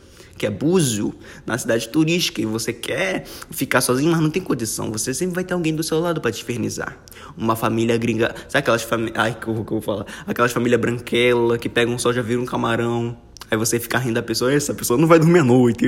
que 0.42 0.48
é 0.48 0.50
Búzio, 0.50 1.14
na 1.46 1.56
cidade 1.56 1.88
turística, 1.90 2.42
e 2.42 2.48
você 2.48 2.74
quer 2.74 3.26
ficar 3.52 3.80
sozinho, 3.80 4.12
mas 4.12 4.20
não 4.20 4.32
tem 4.32 4.42
condição. 4.42 4.92
Você 4.92 5.14
sempre 5.14 5.36
vai 5.36 5.44
ter 5.44 5.54
alguém 5.54 5.76
do 5.76 5.84
seu 5.84 6.00
lado 6.00 6.20
para 6.20 6.32
te 6.32 6.42
infernizar. 6.42 6.98
Uma 7.38 7.56
família 7.56 7.96
gringa. 7.96 8.34
Sabe 8.50 8.58
aquelas 8.58 8.82
famílias. 8.82 9.16
Ai, 9.20 9.38
que 9.40 9.48
eu, 9.48 9.56
eu 9.56 9.64
vou 9.64 9.82
falar? 9.82 10.08
Aquelas 10.26 10.52
famílias 10.52 10.82
branquela 10.82 11.60
que 11.60 11.70
pegam 11.70 11.94
um 11.94 12.00
sol 12.00 12.12
já 12.12 12.24
vira 12.24 12.42
um 12.42 12.46
camarão. 12.46 13.16
Aí 13.52 13.56
você 13.56 13.80
fica 13.80 14.00
rindo 14.00 14.16
da 14.16 14.24
pessoa, 14.24 14.52
essa 14.52 14.74
pessoa 14.74 15.00
não 15.00 15.08
vai 15.08 15.20
dormir 15.20 15.42
à 15.42 15.44
noite. 15.44 15.86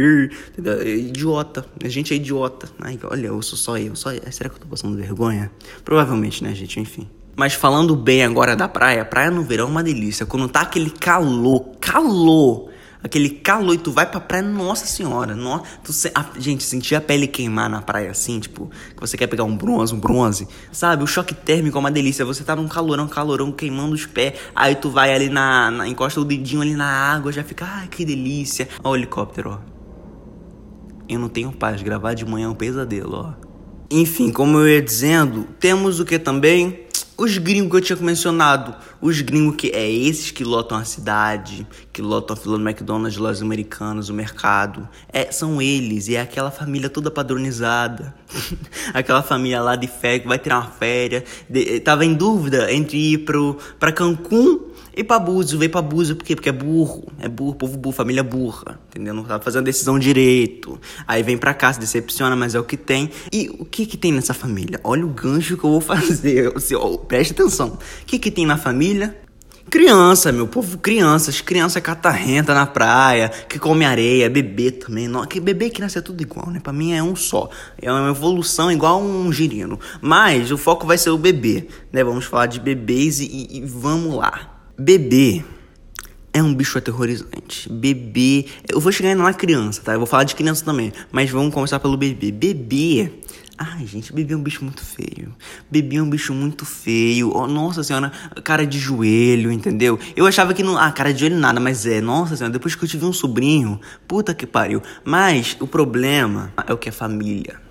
É 0.64 0.88
idiota. 0.88 1.66
A 1.84 1.90
gente 1.90 2.14
é 2.14 2.18
idiota. 2.18 2.70
Ai, 2.80 3.00
olha, 3.06 3.28
eu 3.28 3.42
sou 3.42 3.58
só 3.58 3.76
eu. 3.80 3.96
Só... 3.96 4.12
Será 4.30 4.52
que 4.52 4.58
eu 4.58 4.60
tô 4.60 4.68
passando 4.68 4.96
vergonha? 4.96 5.50
Provavelmente, 5.84 6.44
né, 6.44 6.54
gente? 6.54 6.80
Enfim. 6.80 7.10
Mas 7.36 7.54
falando 7.56 7.96
bem 7.96 8.24
agora 8.24 8.56
da 8.56 8.68
praia, 8.68 9.04
praia 9.04 9.32
no 9.32 9.42
verão 9.42 9.66
é 9.66 9.72
uma 9.72 9.84
delícia. 9.84 10.28
Quando 10.28 10.48
tá 10.48 10.62
aquele 10.62 10.92
calor, 10.92 11.72
calor 11.82 12.72
aquele 13.04 13.30
calor 13.30 13.76
e 13.76 13.78
tu 13.78 13.92
vai 13.92 14.10
pra 14.10 14.20
praia, 14.20 14.44
nossa 14.44 14.86
senhora, 14.86 15.36
no, 15.36 15.62
tu, 15.84 15.92
a, 16.16 16.40
gente, 16.40 16.64
sentir 16.64 16.96
a 16.96 17.02
pele 17.02 17.28
queimar 17.28 17.70
na 17.70 17.82
praia 17.82 18.12
assim, 18.12 18.40
tipo, 18.40 18.72
que 18.96 19.00
você 19.00 19.18
quer 19.18 19.28
pegar 19.28 19.44
um 19.44 19.56
bronze, 19.56 19.94
um 19.94 20.00
bronze, 20.00 20.48
sabe? 20.72 21.04
O 21.04 21.08
choque 21.08 21.34
térmico 21.34 21.78
é 21.78 21.80
uma 21.80 21.92
delícia, 21.92 22.24
você 22.24 22.44
tá 22.44 22.56
num 22.56 22.68
calorão, 22.68 23.08
calorão, 23.08 23.52
queimando 23.52 23.94
os 23.94 24.06
pés, 24.06 24.34
aí 24.56 24.76
tu 24.76 24.90
vai 24.90 25.14
ali 25.14 25.30
na, 25.30 25.70
na 25.70 25.88
encosta 25.88 26.22
o 26.22 26.26
dedinho 26.26 26.62
ali 26.62 26.76
na 26.76 26.88
água, 26.88 27.32
já 27.32 27.44
fica, 27.44 27.66
ai, 27.66 27.88
que 27.88 28.06
delícia. 28.06 28.68
Ó 28.84 28.92
o 28.92 28.96
helicóptero, 28.96 29.60
ó. 29.60 29.74
Eu 31.08 31.20
não 31.20 31.30
tenho 31.30 31.52
paz. 31.52 31.82
Gravar 31.82 32.14
de 32.14 32.26
manhã 32.26 32.46
é 32.46 32.50
um 32.50 32.56
pesadelo, 32.56 33.16
ó. 33.16 33.34
Enfim, 33.92 34.32
como 34.32 34.58
eu 34.58 34.68
ia 34.68 34.82
dizendo, 34.82 35.44
temos 35.60 36.00
o 36.00 36.06
que 36.06 36.18
também? 36.18 36.80
Os 37.16 37.38
gringos 37.38 37.70
que 37.70 37.78
eu 37.78 37.82
tinha 37.82 38.06
mencionado. 38.06 38.76
Os 39.00 39.22
gringos 39.22 39.56
que 39.56 39.70
é 39.70 39.90
esses 39.90 40.32
que 40.32 40.44
lotam 40.44 40.78
a 40.78 40.84
cidade, 40.84 41.68
que 41.92 42.02
lotam 42.02 42.36
a 42.36 42.38
fila 42.38 42.58
do 42.58 42.68
McDonald's, 42.68 43.18
lojas 43.18 43.42
americanas, 43.42 44.10
o 44.10 44.14
mercado. 44.14 44.88
É, 45.12 45.32
são 45.32 45.62
eles, 45.62 46.08
e 46.08 46.16
é 46.16 46.22
aquela 46.22 46.50
família 46.50 46.90
toda 46.90 47.12
padronizada. 47.12 48.16
aquela 48.94 49.22
família 49.22 49.62
lá 49.62 49.76
de 49.76 49.88
férias 49.88 50.24
que 50.24 50.28
vai 50.28 50.40
tirar 50.40 50.60
uma 50.60 50.72
férias. 50.72 51.24
De, 51.50 51.80
tava 51.82 52.04
em 52.04 52.14
dúvida 52.14 52.72
entre 52.72 52.98
ir 52.98 53.20
pro, 53.20 53.58
pra 53.80 53.92
Cancún 53.92 54.63
e 54.96 55.04
pra 55.04 55.18
Búzios, 55.18 55.60
veio 55.60 55.72
pra 55.72 55.82
Búzios, 55.82 56.18
por 56.18 56.24
quê? 56.24 56.36
Porque 56.36 56.50
é 56.50 56.52
burro, 56.52 57.06
é 57.20 57.28
burro, 57.28 57.56
povo 57.56 57.78
burro, 57.78 57.96
família 57.96 58.24
burra, 58.24 58.80
entendeu? 58.90 59.14
Não 59.14 59.24
tá 59.24 59.40
fazendo 59.40 59.66
decisão 59.66 59.98
direito. 59.98 60.80
Aí 61.08 61.24
vem 61.24 61.38
pra 61.38 61.54
cá, 61.54 61.74
se 61.74 61.80
decepciona, 61.80 62.36
mas 62.36 62.54
é 62.54 62.60
o 62.60 62.64
que 62.64 62.78
tem. 62.78 63.10
E 63.32 63.50
o 63.58 63.66
que 63.66 63.86
que 63.86 63.98
tem 63.98 64.12
nessa 64.12 64.34
família? 64.34 64.80
Olha 64.84 65.06
o 65.06 65.10
gancho 65.10 65.58
que 65.58 65.64
eu 65.64 65.72
vou 65.72 65.82
fazer, 65.82 66.52
você, 66.54 66.76
ó, 66.76 66.98
preste 66.98 67.32
atenção. 67.32 67.80
O 68.02 68.06
que 68.06 68.20
que 68.20 68.30
tem 68.30 68.46
na 68.46 68.58
família? 68.58 69.18
Criança, 69.70 70.32
meu 70.32 70.46
povo, 70.46 70.78
crianças, 70.78 71.42
criança 71.42 71.82
catarrenta 71.82 72.54
na 72.54 72.68
praia, 72.68 73.30
que 73.30 73.58
come 73.58 73.84
areia, 73.84 74.30
bebê 74.30 74.70
também. 74.70 75.08
Não, 75.08 75.26
que 75.26 75.40
bebê 75.40 75.66
e 75.66 75.70
criança 75.72 75.98
é 75.98 76.02
tudo 76.02 76.22
igual, 76.22 76.52
né? 76.52 76.60
Pra 76.60 76.72
mim 76.72 76.94
é 76.94 77.02
um 77.02 77.16
só. 77.16 77.50
É 77.82 77.92
uma 77.92 78.10
evolução 78.12 78.72
igual 78.72 79.02
um 79.02 79.32
girino. 79.34 79.80
Mas 80.00 80.52
o 80.52 80.58
foco 80.58 80.86
vai 80.86 81.00
ser 81.00 81.10
o 81.10 81.18
bebê, 81.18 81.68
né? 81.92 82.04
Vamos 82.04 82.26
falar 82.26 82.46
de 82.46 82.60
bebês 82.60 83.20
e, 83.20 83.48
e 83.50 83.62
vamos 83.66 84.14
lá. 84.14 84.53
Bebê 84.78 85.44
é 86.34 86.42
um 86.42 86.54
bicho 86.54 86.78
aterrorizante. 86.78 87.70
Bebê. 87.72 88.48
Eu 88.68 88.80
vou 88.80 88.92
chegar 88.92 89.16
na 89.16 89.34
criança, 89.34 89.82
tá? 89.84 89.94
Eu 89.94 90.00
vou 90.00 90.08
falar 90.08 90.24
de 90.24 90.34
criança 90.34 90.66
também. 90.66 90.92
Mas 91.12 91.30
vamos 91.30 91.54
começar 91.54 91.80
pelo 91.80 91.96
bebê. 91.96 92.32
Bebê. 92.32 93.12
Ai, 93.56 93.86
gente, 93.86 94.12
bebê 94.12 94.34
é 94.34 94.38
um 94.38 94.42
bicho 94.42 94.64
muito 94.64 94.84
feio. 94.84 95.36
Bebê 95.70 95.98
é 95.98 96.02
um 96.02 96.10
bicho 96.10 96.34
muito 96.34 96.66
feio. 96.66 97.32
Oh, 97.36 97.46
nossa 97.46 97.84
senhora, 97.84 98.12
cara 98.44 98.66
de 98.66 98.80
joelho, 98.80 99.52
entendeu? 99.52 100.00
Eu 100.16 100.26
achava 100.26 100.56
que 100.56 100.64
não. 100.64 100.76
Ah, 100.76 100.92
cara 100.92 101.14
de 101.14 101.20
joelho 101.20 101.38
nada, 101.38 101.60
mas 101.60 101.86
é. 101.86 102.02
Nossa 102.02 102.36
senhora, 102.36 102.52
depois 102.52 102.74
que 102.74 102.84
eu 102.84 102.90
tive 102.90 103.06
um 103.06 103.14
sobrinho, 103.14 103.80
puta 104.08 104.34
que 104.34 104.48
pariu. 104.48 104.82
Mas 105.06 105.56
o 105.60 105.68
problema 105.68 106.52
é 106.66 106.74
o 106.74 106.78
que 106.78 106.90
é 106.90 106.92
família 106.92 107.62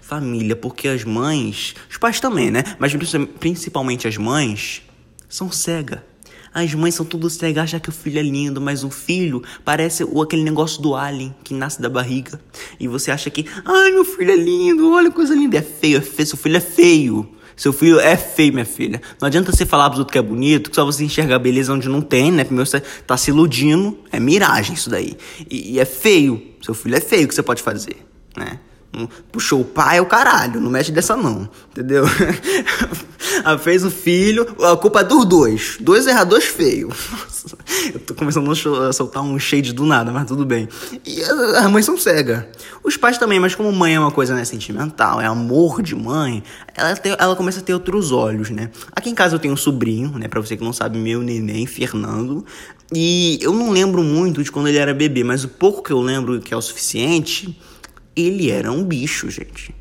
família, 0.00 0.54
porque 0.54 0.86
as 0.86 1.02
mães, 1.02 1.74
os 1.90 1.98
pais 1.98 2.20
também, 2.20 2.48
né? 2.48 2.62
Mas 2.78 2.94
principalmente 3.40 4.06
as 4.06 4.16
mães, 4.16 4.82
são 5.28 5.50
cegas. 5.50 5.98
As 6.56 6.72
mães 6.72 6.94
são 6.94 7.04
tudo 7.04 7.28
cegas, 7.28 7.64
acham 7.64 7.78
que 7.78 7.90
o 7.90 7.92
filho 7.92 8.18
é 8.18 8.22
lindo, 8.22 8.62
mas 8.62 8.82
o 8.82 8.88
filho 8.88 9.42
parece 9.62 10.02
o, 10.02 10.22
aquele 10.22 10.42
negócio 10.42 10.80
do 10.80 10.94
alien 10.94 11.34
que 11.44 11.52
nasce 11.52 11.82
da 11.82 11.90
barriga. 11.90 12.40
E 12.80 12.88
você 12.88 13.10
acha 13.10 13.28
que, 13.28 13.44
ai, 13.62 13.90
meu 13.90 14.06
filho 14.06 14.30
é 14.30 14.36
lindo, 14.36 14.90
olha 14.90 15.10
coisa 15.10 15.34
linda. 15.34 15.58
É 15.58 15.60
feio, 15.60 15.98
é 15.98 16.00
feio, 16.00 16.26
seu 16.26 16.38
filho 16.38 16.56
é 16.56 16.60
feio. 16.60 17.28
Seu 17.54 17.74
filho 17.74 18.00
é 18.00 18.16
feio, 18.16 18.54
minha 18.54 18.64
filha. 18.64 19.02
Não 19.20 19.26
adianta 19.26 19.52
você 19.52 19.66
falar 19.66 19.90
pros 19.90 19.98
outros 19.98 20.12
que 20.14 20.18
é 20.18 20.22
bonito, 20.22 20.70
que 20.70 20.76
só 20.76 20.82
você 20.82 21.04
enxerga 21.04 21.38
beleza 21.38 21.74
onde 21.74 21.90
não 21.90 22.00
tem, 22.00 22.32
né? 22.32 22.42
Primeiro 22.42 22.64
você 22.66 22.80
tá 22.80 23.18
se 23.18 23.30
iludindo. 23.30 23.98
É 24.10 24.18
miragem 24.18 24.72
isso 24.72 24.88
daí. 24.88 25.14
E, 25.50 25.74
e 25.74 25.78
é 25.78 25.84
feio. 25.84 26.42
Seu 26.62 26.72
filho 26.72 26.96
é 26.96 27.00
feio, 27.02 27.26
o 27.26 27.28
que 27.28 27.34
você 27.34 27.42
pode 27.42 27.62
fazer, 27.62 27.98
né? 28.34 28.60
Puxou 29.30 29.60
o 29.60 29.64
pai, 29.64 29.98
é 29.98 30.00
o 30.00 30.06
caralho. 30.06 30.58
Não 30.58 30.70
mexe 30.70 30.90
dessa 30.90 31.14
não, 31.14 31.50
entendeu? 31.70 32.04
fez 33.58 33.84
o 33.84 33.90
filho, 33.90 34.46
a 34.62 34.76
culpa 34.76 35.00
é 35.00 35.04
dos 35.04 35.24
dois. 35.24 35.76
Dois 35.80 36.06
erradores 36.06 36.46
feios. 36.46 36.96
eu 37.92 38.00
tô 38.00 38.14
começando 38.14 38.50
a 38.50 38.92
soltar 38.92 39.22
um 39.22 39.38
shade 39.38 39.72
do 39.72 39.84
nada, 39.84 40.10
mas 40.12 40.26
tudo 40.26 40.44
bem. 40.44 40.68
E 41.04 41.22
as 41.22 41.70
mães 41.70 41.84
são 41.84 41.96
cegas. 41.96 42.44
Os 42.82 42.96
pais 42.96 43.18
também, 43.18 43.38
mas 43.38 43.54
como 43.54 43.70
mãe 43.72 43.94
é 43.94 44.00
uma 44.00 44.10
coisa 44.10 44.34
né, 44.34 44.44
sentimental, 44.44 45.20
é 45.20 45.26
amor 45.26 45.82
de 45.82 45.94
mãe, 45.94 46.42
ela, 46.74 46.94
tem, 46.96 47.14
ela 47.18 47.36
começa 47.36 47.60
a 47.60 47.62
ter 47.62 47.74
outros 47.74 48.12
olhos, 48.12 48.50
né? 48.50 48.70
Aqui 48.92 49.10
em 49.10 49.14
casa 49.14 49.34
eu 49.34 49.38
tenho 49.38 49.54
um 49.54 49.56
sobrinho, 49.56 50.18
né? 50.18 50.28
Pra 50.28 50.40
você 50.40 50.56
que 50.56 50.64
não 50.64 50.72
sabe, 50.72 50.98
meu 50.98 51.22
neném, 51.22 51.66
Fernando. 51.66 52.44
E 52.94 53.38
eu 53.42 53.52
não 53.52 53.70
lembro 53.70 54.02
muito 54.02 54.42
de 54.42 54.52
quando 54.52 54.68
ele 54.68 54.78
era 54.78 54.94
bebê, 54.94 55.24
mas 55.24 55.42
o 55.42 55.48
pouco 55.48 55.82
que 55.82 55.92
eu 55.92 56.00
lembro 56.00 56.40
que 56.40 56.54
é 56.54 56.56
o 56.56 56.62
suficiente 56.62 57.58
ele 58.16 58.50
era 58.50 58.72
um 58.72 58.82
bicho, 58.82 59.28
gente. 59.30 59.74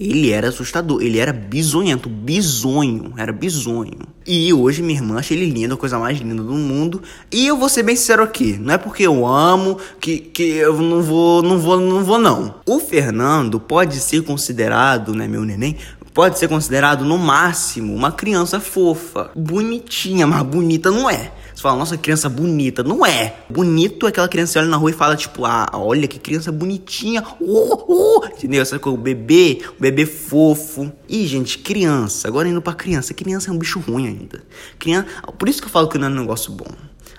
Ele 0.00 0.30
era 0.30 0.48
assustador, 0.48 1.02
ele 1.02 1.18
era 1.18 1.32
bizonhento, 1.32 2.08
bizonho, 2.08 3.12
era 3.16 3.32
bizonho. 3.32 3.98
E 4.26 4.52
hoje 4.52 4.82
minha 4.82 4.98
irmã 4.98 5.18
acha 5.18 5.34
ele 5.34 5.46
lindo, 5.46 5.74
a 5.74 5.76
coisa 5.76 5.98
mais 5.98 6.18
linda 6.18 6.42
do 6.42 6.54
mundo. 6.54 7.02
E 7.30 7.46
eu 7.46 7.56
vou 7.56 7.68
ser 7.68 7.82
bem 7.82 7.94
sincero 7.94 8.22
aqui, 8.22 8.58
não 8.58 8.74
é 8.74 8.78
porque 8.78 9.02
eu 9.02 9.26
amo 9.26 9.78
que, 10.00 10.18
que 10.18 10.42
eu 10.42 10.80
não 10.80 11.02
vou, 11.02 11.42
não 11.42 11.58
vou, 11.58 11.78
não 11.78 12.04
vou 12.04 12.18
não. 12.18 12.54
O 12.66 12.80
Fernando 12.80 13.60
pode 13.60 13.96
ser 13.96 14.22
considerado, 14.22 15.14
né, 15.14 15.28
meu 15.28 15.44
neném, 15.44 15.76
pode 16.14 16.38
ser 16.38 16.48
considerado 16.48 17.04
no 17.04 17.18
máximo 17.18 17.94
uma 17.94 18.12
criança 18.12 18.60
fofa, 18.60 19.30
bonitinha, 19.34 20.26
mas 20.26 20.42
bonita 20.42 20.90
não 20.90 21.08
é. 21.08 21.32
Você 21.54 21.62
fala, 21.62 21.78
nossa, 21.78 21.96
criança 21.96 22.28
bonita. 22.28 22.82
Não 22.82 23.04
é. 23.04 23.36
Bonito 23.48 24.06
é 24.06 24.08
aquela 24.08 24.26
criança 24.26 24.54
que 24.54 24.58
olha 24.58 24.68
na 24.68 24.76
rua 24.76 24.90
e 24.90 24.94
fala, 24.94 25.14
tipo, 25.14 25.44
ah, 25.44 25.68
olha 25.74 26.08
que 26.08 26.18
criança 26.18 26.50
bonitinha. 26.50 27.22
Oh, 27.40 27.84
oh. 27.86 28.26
Entendeu? 28.26 28.62
Essa 28.62 28.78
coisa, 28.78 28.98
o 28.98 29.00
bebê, 29.00 29.60
o 29.78 29.80
bebê 29.80 30.06
fofo. 30.06 30.90
E, 31.08 31.26
gente, 31.26 31.58
criança. 31.58 32.26
Agora 32.26 32.48
indo 32.48 32.60
pra 32.62 32.72
criança. 32.72 33.14
Criança 33.14 33.50
é 33.50 33.52
um 33.52 33.58
bicho 33.58 33.78
ruim 33.78 34.08
ainda. 34.08 34.42
Criança. 34.78 35.06
Por 35.38 35.48
isso 35.48 35.60
que 35.60 35.68
eu 35.68 35.70
falo 35.70 35.88
que 35.88 35.98
não 35.98 36.08
é 36.08 36.10
um 36.10 36.14
negócio 36.14 36.50
bom. 36.50 36.66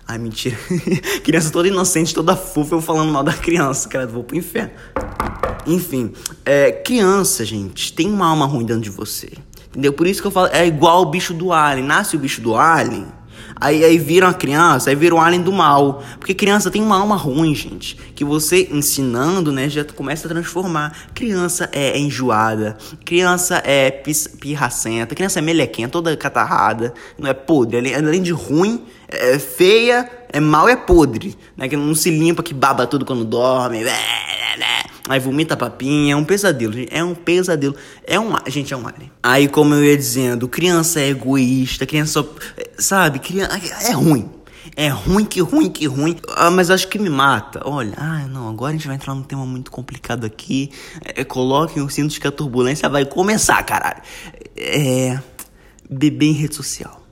Ai, 0.08 0.18
mentira. 0.18 0.58
criança 1.24 1.50
toda 1.50 1.68
inocente, 1.68 2.14
toda 2.14 2.36
fofa, 2.36 2.76
eu 2.76 2.82
falando 2.82 3.12
mal 3.12 3.24
da 3.24 3.34
criança. 3.34 3.88
Cara, 3.88 4.06
vou 4.08 4.24
pro 4.24 4.36
inferno. 4.36 4.72
Enfim, 5.66 6.12
é, 6.46 6.72
criança, 6.72 7.46
gente, 7.46 7.94
tem 7.94 8.10
uma 8.10 8.28
alma 8.28 8.46
ruim 8.46 8.66
dentro 8.66 8.82
de 8.84 8.90
você. 8.90 9.32
Entendeu? 9.70 9.94
Por 9.94 10.06
isso 10.06 10.22
que 10.22 10.28
eu 10.28 10.32
falo, 10.32 10.50
é 10.52 10.66
igual 10.68 11.02
o 11.02 11.06
bicho 11.06 11.34
do 11.34 11.52
alien. 11.52 11.86
Nasce 11.86 12.16
o 12.16 12.20
bicho 12.20 12.42
do 12.42 12.56
alien 12.56 13.08
Aí, 13.56 13.84
aí 13.84 13.98
viram 13.98 14.28
a 14.28 14.34
criança, 14.34 14.90
aí 14.90 14.96
viram 14.96 15.18
o 15.18 15.22
alien 15.22 15.42
do 15.42 15.52
mal. 15.52 16.04
Porque 16.20 16.34
criança 16.34 16.72
tem 16.72 16.82
uma 16.82 16.98
alma 16.98 17.16
ruim, 17.16 17.54
gente. 17.54 17.96
Que 18.16 18.26
você 18.26 18.68
ensinando, 18.72 19.52
né, 19.52 19.70
já 19.70 19.84
começa 19.84 20.28
a 20.28 20.30
transformar. 20.30 20.96
Criança 21.14 21.70
é 21.72 21.98
enjoada, 21.98 22.78
criança 23.06 23.62
é 23.66 23.92
pirracenta, 23.92 25.16
criança 25.16 25.40
é 25.40 25.42
melequinha, 25.42 25.88
toda 25.88 26.16
catarrada, 26.18 26.94
não 27.18 27.30
é 27.30 27.34
podre. 27.34 27.78
Além, 27.78 28.22
de 28.22 28.32
ruim, 28.32 28.84
é 29.08 29.38
feia, 29.40 30.10
é 30.30 30.40
mal 30.40 30.68
e 30.68 30.74
é 30.74 30.76
podre. 30.76 31.36
Né, 31.56 31.68
que 31.68 31.78
não 31.78 31.96
se 31.96 32.10
limpa, 32.10 32.44
que 32.44 32.54
baba 32.54 32.88
tudo 32.88 33.06
quando 33.06 33.24
dorme. 33.24 33.84
Aí 35.08 35.20
vomita 35.20 35.58
papinha, 35.58 36.14
é 36.14 36.16
um 36.16 36.24
pesadelo. 36.24 36.74
É 36.90 37.04
um 37.04 37.14
pesadelo. 37.14 37.76
É 38.06 38.18
um. 38.20 38.34
Gente, 38.48 38.74
é 38.74 38.78
um 38.78 38.88
alien. 38.88 39.12
Aí, 39.22 39.48
como 39.50 39.74
eu 39.74 39.84
ia 39.84 39.98
dizendo, 39.98 40.48
criança 40.48 41.02
é 41.02 41.10
egoísta, 41.10 41.86
criança 41.86 42.14
só. 42.14 42.30
Sabe, 42.78 43.20
criança. 43.20 43.60
É 43.86 43.92
ruim. 43.92 44.30
É 44.78 44.88
ruim, 44.88 45.26
que 45.26 45.42
ruim, 45.42 45.70
que 45.70 45.86
ruim. 45.86 46.16
Ah, 46.36 46.50
mas 46.50 46.72
acho 46.72 46.88
que 46.88 46.98
me 46.98 47.10
mata. 47.10 47.62
Olha, 47.66 47.94
ah, 47.98 48.26
não, 48.28 48.48
agora 48.50 48.72
a 48.72 48.74
gente 48.74 48.88
vai 48.88 48.96
entrar 48.96 49.14
num 49.14 49.24
tema 49.24 49.46
muito 49.46 49.70
complicado 49.70 50.26
aqui. 50.26 50.72
É, 51.04 51.24
coloquem 51.24 51.84
o 51.84 51.90
cinto 51.90 52.20
que 52.20 52.28
a 52.28 52.32
turbulência 52.32 52.88
vai 52.88 53.06
começar, 53.06 53.62
caralho. 53.64 54.02
É. 54.56 55.20
Bebê 55.90 56.28
em 56.28 56.34
rede 56.34 56.56
social. 56.56 57.04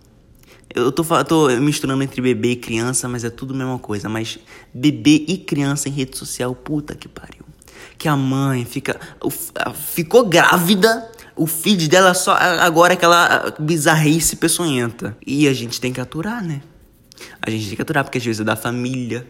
Eu 0.74 0.93
tô, 0.93 1.03
tô 1.25 1.50
misturando 1.57 2.01
entre 2.01 2.21
bebê 2.21 2.51
e 2.51 2.55
criança, 2.55 3.10
mas 3.10 3.25
é 3.25 3.29
tudo 3.29 3.53
a 3.53 3.57
mesma 3.57 3.77
coisa. 3.77 4.07
Mas 4.07 4.39
bebê 4.74 5.25
e 5.27 5.38
criança 5.38 5.89
em 5.89 5.91
rede 5.91 6.17
social, 6.17 6.55
puta 6.55 6.95
que 6.95 7.10
pariu 7.10 7.50
que 8.01 8.08
a 8.08 8.17
mãe 8.17 8.65
fica 8.65 9.00
ficou 9.75 10.27
grávida, 10.27 11.08
o 11.36 11.46
feed 11.46 11.88
dela 11.88 12.15
só 12.15 12.34
agora 12.34 12.93
é 12.93 12.96
aquela 12.96 13.53
bizarrice 13.60 14.38
peçonhenta. 14.38 15.15
E 15.25 15.48
a 15.48 15.53
gente 15.53 15.79
tem 15.79 15.93
que 15.93 16.01
aturar, 16.01 16.43
né? 16.43 16.63
A 17.39 17.51
gente 17.51 17.67
tem 17.67 17.75
que 17.75 17.81
aturar 17.84 18.03
porque 18.03 18.17
às 18.17 18.25
vezes 18.25 18.41
é 18.41 18.43
da 18.43 18.55
família, 18.55 19.27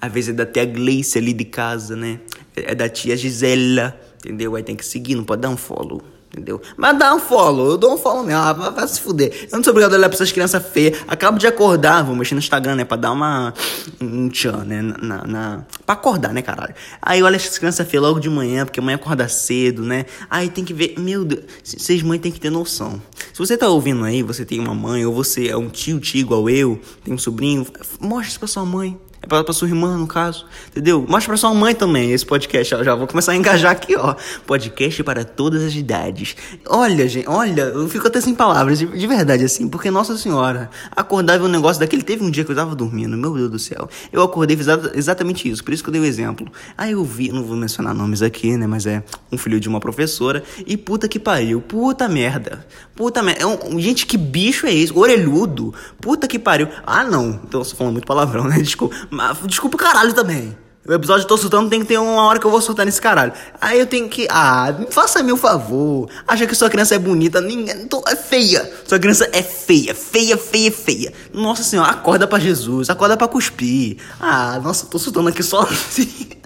às 0.00 0.12
vezes 0.12 0.30
é 0.30 0.32
da 0.32 0.44
tia 0.44 0.64
Gleice 0.64 1.18
ali 1.18 1.32
de 1.32 1.44
casa, 1.44 1.94
né? 1.94 2.18
É 2.56 2.74
da 2.74 2.88
tia 2.88 3.16
Gisela, 3.16 3.96
entendeu? 4.18 4.56
Aí 4.56 4.64
tem 4.64 4.74
que 4.74 4.84
seguir, 4.84 5.14
não 5.14 5.22
pode 5.22 5.42
dar 5.42 5.50
um 5.50 5.56
follow. 5.56 6.02
Entendeu? 6.32 6.62
Mas 6.76 6.96
dá 6.96 7.12
um 7.12 7.18
follow, 7.18 7.70
eu 7.70 7.76
dou 7.76 7.94
um 7.94 7.98
follow 7.98 8.22
mesmo, 8.22 8.40
ah, 8.40 8.52
vai, 8.52 8.86
se 8.86 9.00
fuder. 9.00 9.48
Eu 9.50 9.56
não 9.56 9.64
sou 9.64 9.72
obrigado 9.72 9.94
a 9.94 9.96
olhar 9.98 10.08
pra 10.08 10.14
essas 10.14 10.30
crianças 10.30 10.64
feias. 10.64 11.00
Acabo 11.08 11.40
de 11.40 11.46
acordar, 11.46 12.04
vou 12.04 12.14
mexer 12.14 12.36
no 12.36 12.38
Instagram, 12.38 12.76
né? 12.76 12.84
Pra 12.84 12.96
dar 12.96 13.10
uma. 13.10 13.52
Um 14.00 14.28
tchan, 14.28 14.64
né? 14.64 14.80
Na, 14.80 15.26
na, 15.26 15.64
pra 15.84 15.94
acordar, 15.94 16.32
né, 16.32 16.40
caralho? 16.40 16.72
Aí 17.02 17.20
olha 17.20 17.34
essas 17.34 17.58
crianças 17.58 17.86
feias 17.88 18.04
logo 18.04 18.20
de 18.20 18.30
manhã, 18.30 18.64
porque 18.64 18.78
amanhã 18.78 18.94
acorda 18.94 19.28
cedo, 19.28 19.82
né? 19.82 20.06
Aí 20.30 20.48
tem 20.48 20.64
que 20.64 20.72
ver. 20.72 20.94
Meu 21.00 21.24
Deus, 21.24 21.42
vocês 21.64 22.00
mães 22.00 22.20
tem 22.20 22.30
que 22.30 22.38
ter 22.38 22.50
noção. 22.50 23.02
Se 23.32 23.38
você 23.38 23.56
tá 23.56 23.68
ouvindo 23.68 24.04
aí, 24.04 24.22
você 24.22 24.44
tem 24.44 24.60
uma 24.60 24.74
mãe, 24.74 25.04
ou 25.04 25.12
você 25.12 25.48
é 25.48 25.56
um 25.56 25.68
tio, 25.68 25.98
tio 25.98 26.20
igual 26.20 26.48
eu, 26.48 26.80
tem 27.02 27.12
um 27.12 27.18
sobrinho, 27.18 27.66
mostra 28.00 28.28
isso 28.28 28.38
pra 28.38 28.46
sua 28.46 28.64
mãe. 28.64 28.96
É 29.22 29.26
pra, 29.26 29.44
pra 29.44 29.52
sua 29.52 29.68
irmã, 29.68 29.96
no 29.96 30.06
caso. 30.06 30.46
Entendeu? 30.68 31.04
Mostra 31.06 31.28
pra 31.28 31.36
sua 31.36 31.52
mãe 31.52 31.74
também 31.74 32.12
esse 32.12 32.24
podcast. 32.24 32.82
Já 32.82 32.94
vou 32.94 33.06
começar 33.06 33.32
a 33.32 33.36
engajar 33.36 33.72
aqui, 33.72 33.96
ó. 33.96 34.14
Podcast 34.46 35.02
para 35.02 35.24
todas 35.24 35.62
as 35.62 35.74
idades. 35.74 36.36
Olha, 36.66 37.06
gente, 37.06 37.28
olha, 37.28 37.62
eu 37.62 37.88
fico 37.88 38.06
até 38.06 38.20
sem 38.20 38.34
palavras, 38.34 38.78
de, 38.78 38.86
de 38.86 39.06
verdade, 39.06 39.44
assim, 39.44 39.68
porque, 39.68 39.90
nossa 39.90 40.16
senhora, 40.16 40.70
acordar 40.94 41.38
ver 41.38 41.44
um 41.44 41.48
negócio 41.48 41.78
daquele. 41.80 42.02
Teve 42.02 42.24
um 42.24 42.30
dia 42.30 42.44
que 42.44 42.50
eu 42.50 42.56
tava 42.56 42.74
dormindo, 42.74 43.16
meu 43.16 43.34
Deus 43.34 43.50
do 43.50 43.58
céu. 43.58 43.88
Eu 44.12 44.22
acordei 44.22 44.56
fiz 44.56 44.66
exatamente 44.94 45.48
isso, 45.50 45.62
por 45.62 45.72
isso 45.74 45.82
que 45.82 45.88
eu 45.88 45.92
dei 45.92 46.00
o 46.00 46.04
exemplo. 46.04 46.50
Aí 46.76 46.92
eu 46.92 47.04
vi, 47.04 47.30
não 47.30 47.42
vou 47.42 47.56
mencionar 47.56 47.94
nomes 47.94 48.22
aqui, 48.22 48.56
né, 48.56 48.66
mas 48.66 48.86
é 48.86 49.02
um 49.30 49.36
filho 49.36 49.60
de 49.60 49.68
uma 49.68 49.80
professora. 49.80 50.42
E 50.66 50.76
puta 50.76 51.08
que 51.08 51.18
pariu, 51.18 51.60
puta 51.60 52.08
merda. 52.08 52.66
Puta 52.94 53.22
merda. 53.22 53.42
É 53.42 53.46
um, 53.46 53.80
gente, 53.80 54.06
que 54.06 54.16
bicho 54.16 54.66
é 54.66 54.74
esse? 54.74 54.92
Orelhudo. 54.92 55.74
Puta 56.00 56.26
que 56.26 56.38
pariu. 56.38 56.68
Ah, 56.86 57.04
não. 57.04 57.40
Então, 57.44 57.60
eu 57.60 57.66
tô 57.66 57.76
falando 57.76 57.92
muito 57.94 58.06
palavrão, 58.06 58.44
né? 58.44 58.58
Desculpa. 58.60 58.94
Mas, 59.10 59.38
desculpa 59.46 59.76
o 59.76 59.78
caralho 59.78 60.12
também. 60.12 60.56
O 60.86 60.92
episódio 60.94 61.26
Tô 61.26 61.36
Surtando 61.36 61.68
tem 61.68 61.80
que 61.80 61.86
ter 61.86 61.98
uma 61.98 62.24
hora 62.24 62.38
que 62.38 62.46
eu 62.46 62.50
vou 62.50 62.60
surtar 62.60 62.86
nesse 62.86 63.00
caralho. 63.00 63.32
Aí 63.60 63.78
eu 63.78 63.86
tenho 63.86 64.08
que. 64.08 64.26
Ah, 64.30 64.74
faça 64.90 65.22
meu 65.22 65.36
favor. 65.36 66.08
Acha 66.26 66.46
que 66.46 66.54
sua 66.54 66.70
criança 66.70 66.94
é 66.94 66.98
bonita? 66.98 67.38
Ninguém. 67.40 67.86
Tô, 67.86 68.02
é 68.08 68.16
feia. 68.16 68.68
Sua 68.86 68.98
criança 68.98 69.28
é 69.30 69.42
feia. 69.42 69.94
Feia, 69.94 70.38
feia, 70.38 70.72
feia. 70.72 71.12
Nossa 71.34 71.62
senhora, 71.62 71.90
acorda 71.90 72.26
pra 72.26 72.38
Jesus. 72.38 72.88
Acorda 72.88 73.16
pra 73.16 73.28
cuspir. 73.28 73.98
Ah, 74.18 74.58
nossa, 74.58 74.86
tô 74.86 74.98
surtando 74.98 75.28
aqui 75.28 75.42
sozinho. 75.42 76.39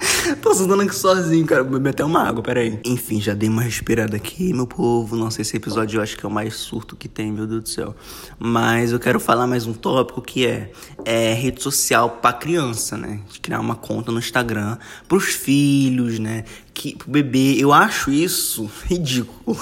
Tô 0.40 0.54
sudando 0.54 0.82
aqui 0.82 0.94
sozinho, 0.94 1.44
cara. 1.46 1.62
Vou 1.62 1.72
beber 1.72 1.90
até 1.90 2.04
uma 2.04 2.22
água, 2.22 2.42
peraí. 2.42 2.80
Enfim, 2.84 3.20
já 3.20 3.34
dei 3.34 3.48
uma 3.48 3.62
respirada 3.62 4.16
aqui, 4.16 4.52
meu 4.52 4.66
povo. 4.66 5.30
Se 5.30 5.42
esse 5.42 5.56
episódio 5.56 5.98
eu 5.98 6.02
acho 6.02 6.16
que 6.16 6.24
é 6.24 6.28
o 6.28 6.32
mais 6.32 6.54
surto 6.54 6.96
que 6.96 7.08
tem, 7.08 7.32
meu 7.32 7.46
Deus 7.46 7.62
do 7.62 7.68
céu. 7.68 7.94
Mas 8.38 8.92
eu 8.92 8.98
quero 8.98 9.20
falar 9.20 9.46
mais 9.46 9.66
um 9.66 9.72
tópico 9.72 10.22
que 10.22 10.46
é, 10.46 10.72
é 11.04 11.34
rede 11.34 11.62
social 11.62 12.18
pra 12.22 12.32
criança, 12.32 12.96
né? 12.96 13.20
De 13.30 13.40
criar 13.40 13.60
uma 13.60 13.76
conta 13.76 14.10
no 14.10 14.18
Instagram 14.18 14.78
pros 15.06 15.24
filhos, 15.24 16.18
né? 16.18 16.44
Que, 16.72 16.96
pro 16.96 17.10
bebê. 17.10 17.56
Eu 17.58 17.72
acho 17.72 18.10
isso 18.10 18.70
ridículo. 18.84 19.58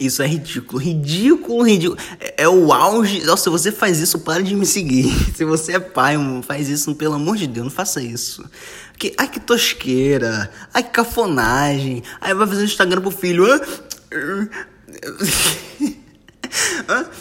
Isso 0.00 0.22
é 0.22 0.26
ridículo, 0.26 0.80
ridículo, 0.80 1.62
ridículo. 1.62 1.98
É, 2.20 2.44
é, 2.44 2.48
o 2.48 2.72
auge. 2.72 3.22
Nossa, 3.24 3.44
se 3.44 3.50
você 3.50 3.72
faz 3.72 3.98
isso, 3.98 4.18
para 4.20 4.42
de 4.42 4.54
me 4.54 4.66
seguir. 4.66 5.08
Se 5.34 5.44
você 5.44 5.72
é 5.72 5.80
pai, 5.80 6.16
faz 6.42 6.68
isso, 6.68 6.94
pelo 6.94 7.14
amor 7.14 7.36
de 7.36 7.46
Deus, 7.46 7.64
não 7.64 7.70
faça 7.70 8.02
isso. 8.02 8.44
Que, 8.98 9.14
ai, 9.16 9.28
que 9.28 9.38
tosqueira. 9.38 10.50
Ai, 10.74 10.82
que 10.82 10.90
cafonagem. 10.90 12.02
Aí 12.20 12.34
vai 12.34 12.46
fazer 12.46 12.64
Instagram 12.64 13.00
pro 13.00 13.10
filho. 13.10 13.46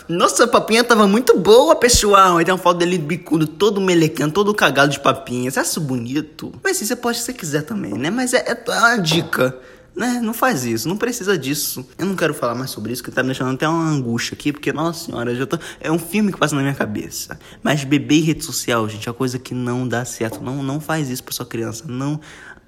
Nossa, 0.07 0.45
a 0.45 0.47
papinha 0.47 0.83
tava 0.83 1.05
muito 1.07 1.37
boa, 1.37 1.75
pessoal. 1.75 2.37
Aí 2.37 2.45
tem 2.45 2.53
uma 2.53 2.59
foto 2.59 2.77
dele 2.77 2.97
bicudo, 2.97 3.45
todo 3.45 3.81
melecando, 3.81 4.33
todo 4.33 4.53
cagado 4.53 4.91
de 4.91 4.99
papinha. 4.99 5.51
Você 5.51 5.59
acha 5.59 5.79
bonito? 5.79 6.53
Mas 6.63 6.77
sim, 6.77 6.85
você 6.85 6.95
pode 6.95 7.17
se 7.17 7.25
você 7.25 7.33
quiser 7.33 7.63
também, 7.63 7.93
né? 7.93 8.09
Mas 8.09 8.33
é, 8.33 8.45
é 8.47 8.71
uma 8.71 8.97
dica. 8.97 9.55
Né? 9.97 10.21
Não 10.21 10.31
faz 10.31 10.63
isso, 10.63 10.87
não 10.87 10.95
precisa 10.95 11.35
disso. 11.35 11.83
Eu 11.97 12.05
não 12.05 12.15
quero 12.15 12.31
falar 12.31 12.53
mais 12.53 12.69
sobre 12.69 12.93
isso, 12.93 13.03
que 13.03 13.09
tá 13.09 13.23
me 13.23 13.29
deixando 13.29 13.55
até 13.55 13.67
uma 13.67 13.89
angústia 13.89 14.35
aqui, 14.35 14.51
porque, 14.51 14.71
nossa 14.71 15.05
senhora, 15.05 15.33
já 15.33 15.47
tô... 15.47 15.57
é 15.81 15.91
um 15.91 15.97
filme 15.97 16.31
que 16.31 16.37
passa 16.37 16.55
na 16.55 16.61
minha 16.61 16.75
cabeça. 16.75 17.39
Mas 17.63 17.83
beber 17.83 18.19
em 18.19 18.21
rede 18.21 18.45
social, 18.45 18.87
gente, 18.87 19.07
é 19.07 19.11
uma 19.11 19.17
coisa 19.17 19.39
que 19.39 19.55
não 19.55 19.87
dá 19.87 20.05
certo. 20.05 20.39
Não, 20.39 20.61
não 20.61 20.79
faz 20.79 21.09
isso 21.09 21.23
pra 21.23 21.33
sua 21.33 21.47
criança. 21.47 21.85
Não, 21.87 22.21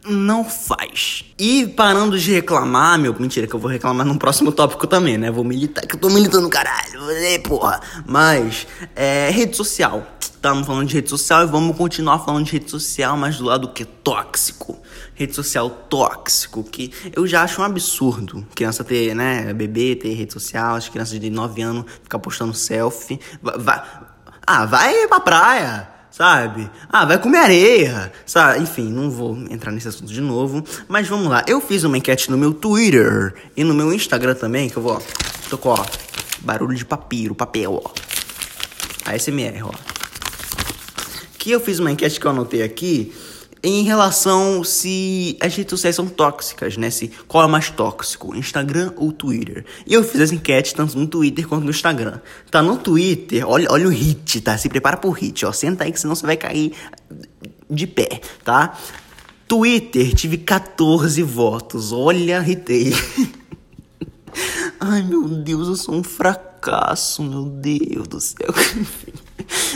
não 0.07 0.43
faz. 0.43 1.25
E 1.37 1.67
parando 1.67 2.17
de 2.17 2.31
reclamar, 2.31 2.97
meu, 2.97 3.15
mentira, 3.19 3.45
que 3.45 3.53
eu 3.53 3.59
vou 3.59 3.69
reclamar 3.69 4.07
num 4.07 4.17
próximo 4.17 4.51
tópico 4.51 4.87
também, 4.87 5.15
né? 5.15 5.29
Vou 5.29 5.43
militar, 5.43 5.85
que 5.85 5.95
eu 5.95 5.99
tô 5.99 6.09
militando 6.09 6.49
caralho, 6.49 6.99
porra. 7.47 7.79
Mas, 8.07 8.65
é, 8.95 9.29
rede 9.29 9.55
social. 9.55 10.03
Estamos 10.39 10.65
falando 10.65 10.87
de 10.87 10.93
rede 10.95 11.09
social 11.09 11.43
e 11.43 11.47
vamos 11.47 11.75
continuar 11.75 12.19
falando 12.19 12.45
de 12.45 12.53
rede 12.53 12.71
social, 12.71 13.17
mas 13.17 13.37
do 13.37 13.43
lado 13.43 13.73
que 13.73 13.83
tóxico. 13.83 14.81
Rede 15.13 15.35
social 15.35 15.69
tóxico, 15.69 16.63
que 16.63 16.93
eu 17.13 17.27
já 17.27 17.43
acho 17.43 17.61
um 17.61 17.65
absurdo. 17.65 18.47
Criança 18.55 18.81
ter, 18.85 19.13
né, 19.13 19.53
bebê 19.53 19.97
ter 19.97 20.13
rede 20.13 20.31
social, 20.31 20.75
as 20.75 20.87
crianças 20.87 21.19
de 21.19 21.29
9 21.29 21.61
anos 21.61 21.85
ficar 22.01 22.19
postando 22.19 22.53
selfie. 22.53 23.19
Vai, 23.41 23.57
vai, 23.57 23.83
ah, 24.47 24.65
vai 24.65 25.07
pra 25.09 25.19
praia 25.19 25.89
sabe? 26.09 26.71
Ah, 26.89 27.03
vai 27.03 27.17
comer 27.19 27.39
areia, 27.39 28.11
sabe? 28.25 28.61
Enfim, 28.61 28.89
não 28.89 29.11
vou 29.11 29.37
entrar 29.49 29.73
nesse 29.73 29.89
assunto 29.89 30.11
de 30.11 30.21
novo, 30.21 30.63
mas 30.87 31.05
vamos 31.05 31.27
lá. 31.27 31.43
Eu 31.47 31.59
fiz 31.59 31.83
uma 31.83 31.97
enquete 31.97 32.31
no 32.31 32.37
meu 32.37 32.53
Twitter 32.53 33.35
e 33.57 33.63
no 33.65 33.73
meu 33.73 33.93
Instagram 33.93 34.35
também, 34.35 34.69
que 34.69 34.77
eu 34.77 34.83
vou, 34.83 34.93
ó, 34.93 35.01
tocou, 35.49 35.73
ó, 35.73 35.85
barulho 36.39 36.75
de 36.75 36.85
papiro, 36.85 37.35
papel, 37.35 37.81
ó. 37.83 37.91
ASMR, 39.05 39.63
ó. 39.63 39.88
Que 41.49 41.55
eu 41.55 41.59
fiz 41.59 41.79
uma 41.79 41.91
enquete 41.91 42.19
que 42.19 42.27
eu 42.27 42.29
anotei 42.29 42.61
aqui 42.61 43.11
em 43.63 43.81
relação 43.81 44.63
se 44.63 45.35
as 45.41 45.55
redes 45.55 45.71
sociais 45.71 45.95
são 45.95 46.05
tóxicas, 46.05 46.77
né? 46.77 46.91
Se 46.91 47.07
qual 47.27 47.43
é 47.43 47.47
mais 47.47 47.71
tóxico, 47.71 48.35
Instagram 48.35 48.93
ou 48.95 49.11
Twitter. 49.11 49.65
E 49.87 49.95
eu 49.95 50.03
fiz 50.03 50.21
as 50.21 50.31
enquetes 50.31 50.73
tanto 50.73 50.95
no 50.95 51.07
Twitter 51.07 51.47
quanto 51.47 51.63
no 51.63 51.71
Instagram. 51.71 52.19
Tá 52.51 52.61
no 52.61 52.77
Twitter, 52.77 53.49
olha, 53.49 53.67
olha 53.71 53.87
o 53.87 53.89
hit, 53.89 54.41
tá? 54.41 54.55
Se 54.59 54.69
prepara 54.69 54.95
pro 54.95 55.09
hit, 55.09 55.43
ó. 55.43 55.51
Senta 55.51 55.85
aí 55.85 55.91
que 55.91 55.99
senão 55.99 56.13
você 56.13 56.23
vai 56.23 56.37
cair 56.37 56.71
de 57.67 57.87
pé, 57.87 58.21
tá? 58.43 58.77
Twitter, 59.47 60.13
tive 60.13 60.37
14 60.37 61.23
votos. 61.23 61.91
Olha, 61.91 62.39
ritei. 62.41 62.93
Ai, 64.79 65.01
meu 65.01 65.27
Deus, 65.27 65.67
eu 65.67 65.75
sou 65.75 65.95
um 65.95 66.03
fracasso, 66.03 67.23
meu 67.23 67.45
Deus 67.45 68.07
do 68.07 68.19
céu. 68.19 68.53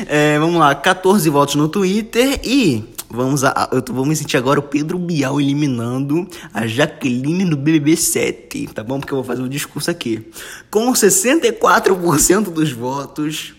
é, 0.07 0.37
vamos 0.39 0.59
lá, 0.59 0.73
14 0.73 1.29
votos 1.29 1.55
no 1.55 1.67
Twitter 1.67 2.39
e 2.43 2.83
Vamos 3.15 3.43
a, 3.43 3.69
eu 3.71 3.79
tô, 3.79 3.93
vou 3.93 4.07
me 4.07 4.15
sentir 4.15 4.37
agora 4.37 4.59
o 4.59 4.63
Pedro 4.63 4.97
Bial 4.97 5.39
eliminando 5.39 6.27
a 6.51 6.65
Jaqueline 6.65 7.45
do 7.45 7.55
BBB 7.55 7.95
7, 7.95 8.69
tá 8.73 8.83
bom? 8.83 8.99
Porque 8.99 9.13
eu 9.13 9.17
vou 9.17 9.23
fazer 9.23 9.43
um 9.43 9.47
discurso 9.47 9.91
aqui. 9.91 10.25
Com 10.71 10.91
64% 10.91 12.45
dos 12.45 12.71
votos, 12.71 13.53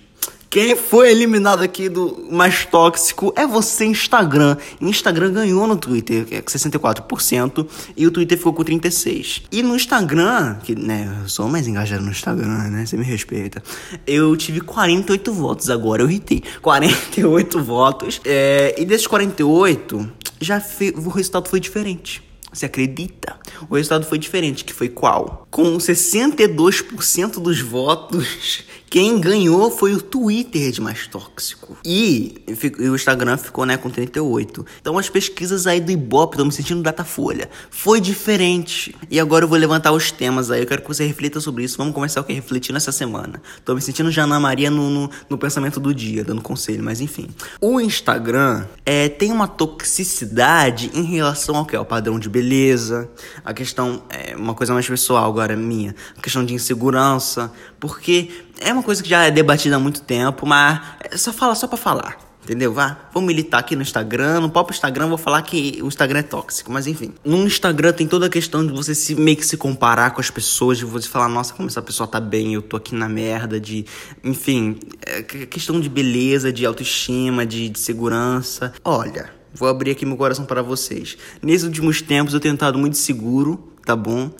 quem 0.51 0.77
foi 0.77 1.11
eliminado 1.11 1.63
aqui 1.63 1.89
do 1.89 2.27
mais 2.31 2.65
tóxico 2.65 3.33
é 3.37 3.47
você, 3.47 3.85
Instagram. 3.85 4.57
Instagram 4.81 5.33
ganhou 5.33 5.67
no 5.67 5.77
Twitter, 5.77 6.25
que 6.25 6.35
é 6.37 6.43
64%, 6.43 7.67
e 7.97 8.07
o 8.07 8.11
Twitter 8.11 8.39
ficou 8.39 8.53
com 8.53 8.65
36%. 8.65 9.43
E 9.51 9.63
no 9.63 9.75
Instagram, 9.75 10.57
que, 10.63 10.75
né, 10.75 11.13
eu 11.23 11.29
sou 11.29 11.49
mais 11.49 11.67
engajado 11.67 12.03
no 12.03 12.11
Instagram, 12.11 12.71
né, 12.71 12.87
você 12.87 12.97
me 12.97 13.05
respeita, 13.05 13.63
eu 14.07 14.37
tive 14.37 14.61
48 14.61 15.33
votos 15.33 15.71
agora, 15.71 16.03
eu 16.03 16.07
ritei. 16.07 16.43
48 16.63 17.61
votos, 17.63 18.21
é, 18.25 18.75
e 18.79 18.85
desses 18.85 19.07
48, 19.07 20.11
já 20.41 20.63
o 20.97 21.09
resultado 21.09 21.49
foi 21.49 21.61
diferente. 21.61 22.23
Você 22.55 22.67
acredita? 22.67 23.37
O 23.69 23.75
resultado 23.75 24.07
foi 24.07 24.17
diferente, 24.17 24.65
que 24.65 24.73
foi 24.73 24.89
qual? 24.89 25.45
Com 25.51 25.77
62% 25.77 27.41
dos 27.41 27.61
votos, 27.61 28.63
quem 28.95 29.19
ganhou 29.19 29.73
foi 29.73 29.93
o 29.93 30.01
Twitter 30.01 30.71
de 30.71 30.81
mais 30.81 31.09
tóxico. 31.09 31.77
E, 31.85 32.37
o 32.79 32.95
Instagram 32.95 33.37
ficou, 33.37 33.67
né, 33.67 33.77
com 33.77 33.91
38. 33.91 34.65
Então 34.81 34.97
as 34.97 35.09
pesquisas 35.09 35.67
aí 35.67 35.81
do 35.81 35.91
Ibope, 35.91 36.37
tô 36.37 36.45
me 36.45 36.53
sentindo 36.53 36.81
Datafolha, 36.81 37.51
foi 37.71 38.01
diferente. 38.01 38.95
E 39.11 39.19
agora 39.19 39.47
eu 39.47 39.49
vou 39.49 39.59
levantar 39.59 39.91
os 39.91 40.13
temas 40.13 40.49
aí, 40.49 40.61
eu 40.61 40.67
quero 40.69 40.81
que 40.81 40.87
você 40.87 41.05
reflita 41.05 41.41
sobre 41.41 41.65
isso. 41.65 41.77
Vamos 41.77 41.93
começar 41.93 42.21
o 42.21 42.25
que 42.25 42.33
refletir 42.33 42.73
nessa 42.73 42.93
semana. 42.93 43.43
Tô 43.65 43.75
me 43.75 43.81
sentindo 43.81 44.13
Jana 44.13 44.39
Maria 44.39 44.71
no, 44.71 44.89
no, 44.89 45.11
no, 45.29 45.37
pensamento 45.37 45.81
do 45.81 45.93
dia, 45.93 46.23
dando 46.23 46.41
conselho, 46.41 46.85
mas 46.85 47.01
enfim. 47.01 47.27
O 47.61 47.81
Instagram 47.81 48.65
é, 48.87 49.09
tem 49.09 49.33
uma 49.33 49.49
toxicidade 49.49 50.93
em 50.95 51.03
relação 51.03 51.57
ao 51.57 51.67
que? 51.67 51.75
Ao 51.75 51.85
padrão 51.85 52.17
de 52.17 52.29
beleza, 52.29 53.11
a 53.45 53.53
questão, 53.53 54.05
é 54.09 54.37
uma 54.37 54.55
coisa 54.55 54.73
mais 54.73 54.87
pessoal 54.87 55.29
agora 55.29 55.57
minha, 55.57 55.97
a 56.17 56.23
questão 56.23 56.45
de 56.45 56.55
insegurança, 56.55 57.53
porque 57.81 58.31
é 58.61 58.73
uma 58.73 58.83
coisa 58.83 59.03
que 59.03 59.09
já 59.09 59.25
é 59.25 59.31
debatida 59.31 59.77
há 59.77 59.79
muito 59.79 60.03
tempo, 60.03 60.47
mas 60.47 60.81
é 61.11 61.17
só 61.17 61.33
fala 61.33 61.55
só 61.55 61.67
para 61.67 61.77
falar. 61.77 62.25
Entendeu? 62.45 62.75
Vá, 62.75 63.09
vou 63.11 63.23
militar 63.23 63.59
aqui 63.59 63.75
no 63.75 63.81
Instagram. 63.81 64.41
No 64.41 64.51
próprio 64.51 64.75
Instagram 64.75 65.07
vou 65.09 65.17
falar 65.17 65.41
que 65.41 65.79
o 65.83 65.89
Instagram 65.89 66.19
é 66.19 66.23
tóxico, 66.23 66.71
mas 66.71 66.87
enfim. 66.87 67.15
No 67.25 67.39
Instagram 67.47 67.95
tem 67.95 68.07
toda 68.07 68.27
a 68.27 68.29
questão 68.29 68.67
de 68.67 68.71
você 68.71 68.95
se 68.95 69.15
meio 69.15 69.39
que 69.39 69.47
se 69.47 69.57
comparar 69.57 70.11
com 70.11 70.21
as 70.21 70.31
pessoas, 70.31 70.77
de 70.77 70.85
você 70.85 71.09
falar, 71.09 71.29
nossa, 71.31 71.55
como 71.55 71.69
essa 71.69 71.81
pessoa 71.81 72.07
tá 72.07 72.21
bem, 72.21 72.53
eu 72.53 72.61
tô 72.61 72.77
aqui 72.77 72.95
na 72.95 73.09
merda, 73.09 73.59
de. 73.59 73.87
Enfim, 74.23 74.79
é 75.07 75.23
questão 75.23 75.81
de 75.81 75.89
beleza, 75.89 76.53
de 76.53 76.67
autoestima, 76.67 77.47
de, 77.47 77.71
de 77.71 77.79
segurança. 77.79 78.75
Olha, 78.85 79.31
vou 79.55 79.67
abrir 79.67 79.93
aqui 79.93 80.05
meu 80.05 80.19
coração 80.19 80.45
para 80.45 80.61
vocês. 80.61 81.17
Nesses 81.43 81.67
últimos 81.67 82.03
tempos 82.03 82.35
eu 82.35 82.41
tenho 82.41 82.53
estado 82.53 82.79
muito 82.79 82.99
seguro 82.99 83.74
tá 83.85 83.95
bom? 83.95 84.31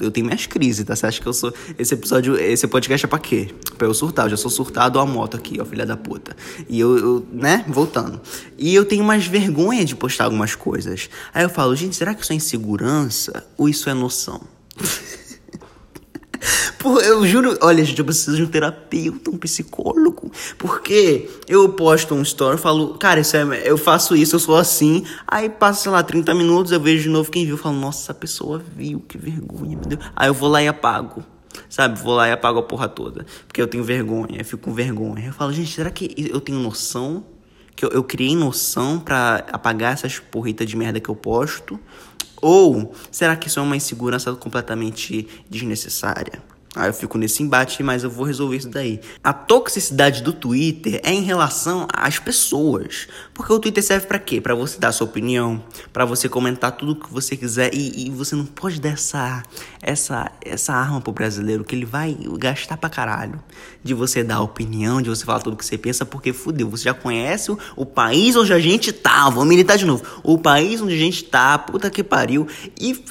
Eu 0.00 0.10
tenho 0.10 0.26
minhas 0.26 0.46
crises, 0.46 0.84
tá? 0.84 0.94
Você 0.94 1.06
acha 1.06 1.20
que 1.20 1.26
eu 1.26 1.32
sou. 1.32 1.52
Esse 1.78 1.94
episódio, 1.94 2.36
esse 2.38 2.66
podcast 2.66 3.06
é 3.06 3.08
pra 3.08 3.18
quê? 3.18 3.48
Pra 3.78 3.86
eu 3.86 3.94
surtar. 3.94 4.26
Eu 4.26 4.30
já 4.30 4.36
sou 4.36 4.50
surtado 4.50 4.98
à 4.98 5.06
moto 5.06 5.36
aqui, 5.36 5.58
ó, 5.60 5.64
filha 5.64 5.86
da 5.86 5.96
puta. 5.96 6.36
E 6.68 6.78
eu, 6.78 6.98
eu, 6.98 7.26
né? 7.32 7.64
Voltando. 7.68 8.20
E 8.58 8.74
eu 8.74 8.84
tenho 8.84 9.04
mais 9.04 9.26
vergonha 9.26 9.84
de 9.84 9.96
postar 9.96 10.24
algumas 10.24 10.54
coisas. 10.54 11.08
Aí 11.32 11.42
eu 11.42 11.50
falo, 11.50 11.74
gente, 11.74 11.96
será 11.96 12.14
que 12.14 12.22
isso 12.22 12.32
é 12.32 12.36
insegurança 12.36 13.44
ou 13.56 13.68
isso 13.68 13.88
é 13.88 13.94
noção? 13.94 14.40
Pô, 16.78 17.00
eu 17.00 17.24
juro, 17.26 17.56
olha, 17.60 17.84
gente, 17.84 17.98
eu 17.98 18.04
preciso 18.04 18.36
de 18.36 18.42
um 18.42 18.46
terapeuta, 18.46 19.30
um 19.30 19.38
psicólogo. 19.38 20.30
Porque 20.58 21.30
eu 21.46 21.68
posto 21.70 22.14
um 22.14 22.22
story 22.22 22.58
falo, 22.58 22.94
cara, 22.98 23.20
isso 23.20 23.36
é, 23.36 23.62
eu 23.64 23.78
faço 23.78 24.16
isso, 24.16 24.34
eu 24.34 24.40
sou 24.40 24.56
assim. 24.56 25.04
Aí 25.26 25.48
passa, 25.48 25.82
sei 25.82 25.92
lá, 25.92 26.02
30 26.02 26.34
minutos, 26.34 26.72
eu 26.72 26.80
vejo 26.80 27.04
de 27.04 27.08
novo 27.08 27.30
quem 27.30 27.46
viu. 27.46 27.56
Falo, 27.56 27.76
nossa, 27.76 28.02
essa 28.02 28.14
pessoa 28.14 28.62
viu, 28.76 29.00
que 29.00 29.16
vergonha, 29.16 29.76
meu 29.76 29.86
Deus. 29.86 30.04
Aí 30.16 30.28
eu 30.28 30.34
vou 30.34 30.48
lá 30.48 30.62
e 30.62 30.68
apago. 30.68 31.24
Sabe, 31.68 32.00
vou 32.00 32.14
lá 32.14 32.28
e 32.28 32.32
apago 32.32 32.58
a 32.58 32.62
porra 32.62 32.88
toda. 32.88 33.24
Porque 33.46 33.60
eu 33.60 33.66
tenho 33.66 33.84
vergonha, 33.84 34.38
eu 34.38 34.44
fico 34.44 34.62
com 34.62 34.74
vergonha. 34.74 35.26
Eu 35.26 35.32
falo, 35.32 35.52
gente, 35.52 35.72
será 35.72 35.90
que 35.90 36.14
eu 36.32 36.40
tenho 36.40 36.58
noção? 36.58 37.24
Que 37.76 37.84
eu, 37.84 37.90
eu 37.90 38.02
criei 38.02 38.34
noção 38.34 38.98
para 38.98 39.44
apagar 39.52 39.92
essas 39.92 40.18
porritas 40.18 40.66
de 40.66 40.76
merda 40.76 41.00
que 41.00 41.08
eu 41.08 41.16
posto? 41.16 41.78
Ou 42.42 42.92
será 43.10 43.36
que 43.36 43.46
isso 43.46 43.60
é 43.60 43.62
uma 43.62 43.76
insegurança 43.76 44.34
completamente 44.34 45.28
desnecessária? 45.48 46.42
Aí 46.74 46.88
eu 46.88 46.94
fico 46.94 47.18
nesse 47.18 47.42
embate, 47.42 47.82
mas 47.82 48.02
eu 48.02 48.08
vou 48.08 48.24
resolver 48.24 48.56
isso 48.56 48.68
daí. 48.70 48.98
A 49.22 49.30
toxicidade 49.30 50.22
do 50.22 50.32
Twitter 50.32 51.02
é 51.04 51.12
em 51.12 51.20
relação 51.20 51.86
às 51.92 52.18
pessoas. 52.18 53.08
Porque 53.34 53.52
o 53.52 53.58
Twitter 53.58 53.84
serve 53.84 54.06
para 54.06 54.18
quê? 54.18 54.40
Para 54.40 54.54
você 54.54 54.78
dar 54.78 54.90
sua 54.90 55.06
opinião, 55.06 55.62
para 55.92 56.06
você 56.06 56.30
comentar 56.30 56.72
tudo 56.72 56.92
o 56.92 56.96
que 56.96 57.12
você 57.12 57.36
quiser 57.36 57.74
e, 57.74 58.06
e, 58.06 58.10
você 58.10 58.34
não 58.34 58.46
pode 58.46 58.80
dar 58.80 58.88
essa, 58.94 59.42
essa, 59.82 60.32
essa 60.40 60.72
arma 60.72 60.98
pro 60.98 61.12
brasileiro 61.12 61.62
que 61.62 61.74
ele 61.74 61.84
vai 61.84 62.16
gastar 62.38 62.78
pra 62.78 62.88
caralho. 62.88 63.38
De 63.84 63.92
você 63.92 64.24
dar 64.24 64.40
opinião, 64.40 65.02
de 65.02 65.10
você 65.10 65.26
falar 65.26 65.40
tudo 65.40 65.52
o 65.52 65.56
que 65.58 65.66
você 65.66 65.76
pensa, 65.76 66.06
porque 66.06 66.32
fudeu, 66.32 66.70
você 66.70 66.84
já 66.84 66.94
conhece 66.94 67.52
o, 67.52 67.58
o 67.76 67.84
país 67.84 68.34
onde 68.34 68.50
a 68.50 68.58
gente 68.58 68.92
tá. 68.92 69.28
Vou 69.28 69.44
militar 69.44 69.76
de 69.76 69.84
novo. 69.84 70.02
O 70.22 70.38
país 70.38 70.80
onde 70.80 70.94
a 70.94 70.98
gente 70.98 71.24
tá, 71.24 71.58
puta 71.58 71.90
que 71.90 72.02
pariu. 72.02 72.48
E 72.80 73.04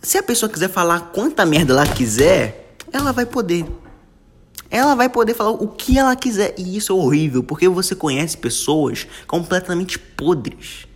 se 0.00 0.18
a 0.18 0.22
pessoa 0.22 0.48
quiser 0.48 0.68
falar 0.68 1.10
quanta 1.12 1.44
merda 1.44 1.72
ela 1.72 1.84
quiser 1.84 2.67
ela 2.92 3.12
vai 3.12 3.26
poder. 3.26 3.66
Ela 4.70 4.94
vai 4.94 5.08
poder 5.08 5.34
falar 5.34 5.50
o 5.50 5.68
que 5.68 5.98
ela 5.98 6.14
quiser. 6.14 6.54
E 6.58 6.76
isso 6.76 6.92
é 6.92 6.94
horrível, 6.94 7.42
porque 7.42 7.68
você 7.68 7.94
conhece 7.94 8.36
pessoas 8.36 9.06
completamente 9.26 9.98
podres. 9.98 10.86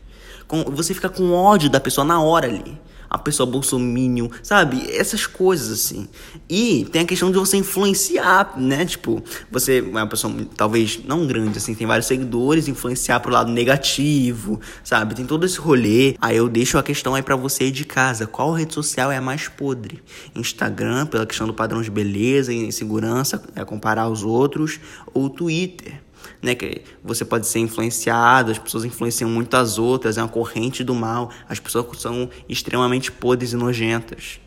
Você 0.73 0.93
fica 0.93 1.09
com 1.09 1.33
ódio 1.33 1.71
da 1.71 1.81
pessoa 1.81 2.05
na 2.05 2.21
hora 2.21 2.47
ali 2.47 2.79
a 3.13 3.19
pessoa 3.19 3.47
bolsominion, 3.47 4.29
sabe? 4.43 4.91
Essas 4.91 5.27
coisas 5.27 5.71
assim. 5.71 6.09
E 6.49 6.87
tem 6.91 7.03
a 7.03 7.05
questão 7.05 7.31
de 7.31 7.39
você 7.39 7.59
influenciar, 7.59 8.55
né? 8.59 8.87
Tipo, 8.87 9.23
você 9.51 9.81
é 9.81 9.83
uma 9.83 10.07
pessoa 10.07 10.35
talvez 10.57 10.99
não 11.05 11.27
grande, 11.27 11.59
assim, 11.59 11.75
tem 11.75 11.87
vários 11.87 12.07
seguidores, 12.07 12.69
influenciar 12.69 13.21
pro 13.21 13.31
lado 13.31 13.53
negativo, 13.53 14.59
sabe? 14.83 15.15
Tem 15.15 15.27
todo 15.27 15.45
esse 15.45 15.59
rolê. 15.59 16.17
Aí 16.23 16.39
eu 16.39 16.49
deixo 16.49 16.79
a 16.79 16.83
questão 16.83 17.15
aí 17.15 17.23
para 17.23 17.37
você 17.37 17.71
de 17.71 17.85
casa. 17.85 18.27
Qual 18.27 18.51
rede 18.53 18.73
social 18.73 19.13
é 19.13 19.19
a 19.19 19.21
mais 19.21 19.47
podre? 19.47 20.03
Instagram, 20.35 21.05
pela 21.05 21.27
questão 21.27 21.47
do 21.47 21.53
padrão 21.53 21.83
de 21.83 21.91
beleza 21.91 22.51
e 22.51 22.73
segurança, 22.73 23.43
é 23.55 23.63
comparar 23.63 24.03
aos 24.03 24.23
outros, 24.23 24.81
ou 25.13 25.29
Twitter? 25.29 26.01
Né? 26.41 26.55
Que 26.55 26.83
você 27.03 27.25
pode 27.25 27.47
ser 27.47 27.59
influenciado, 27.61 28.51
as 28.51 28.59
pessoas 28.59 28.85
influenciam 28.85 29.31
muito 29.31 29.55
as 29.55 29.79
outras, 29.79 30.19
é 30.19 30.23
uma 30.23 30.29
corrente 30.29 30.83
do 30.85 30.95
mal. 30.95 31.31
As 31.49 31.59
pessoas 31.59 32.01
são 32.01 32.29
extremamente 32.49 33.11
podres 33.11 33.53
e 33.53 33.57
nojentas. 33.57 34.41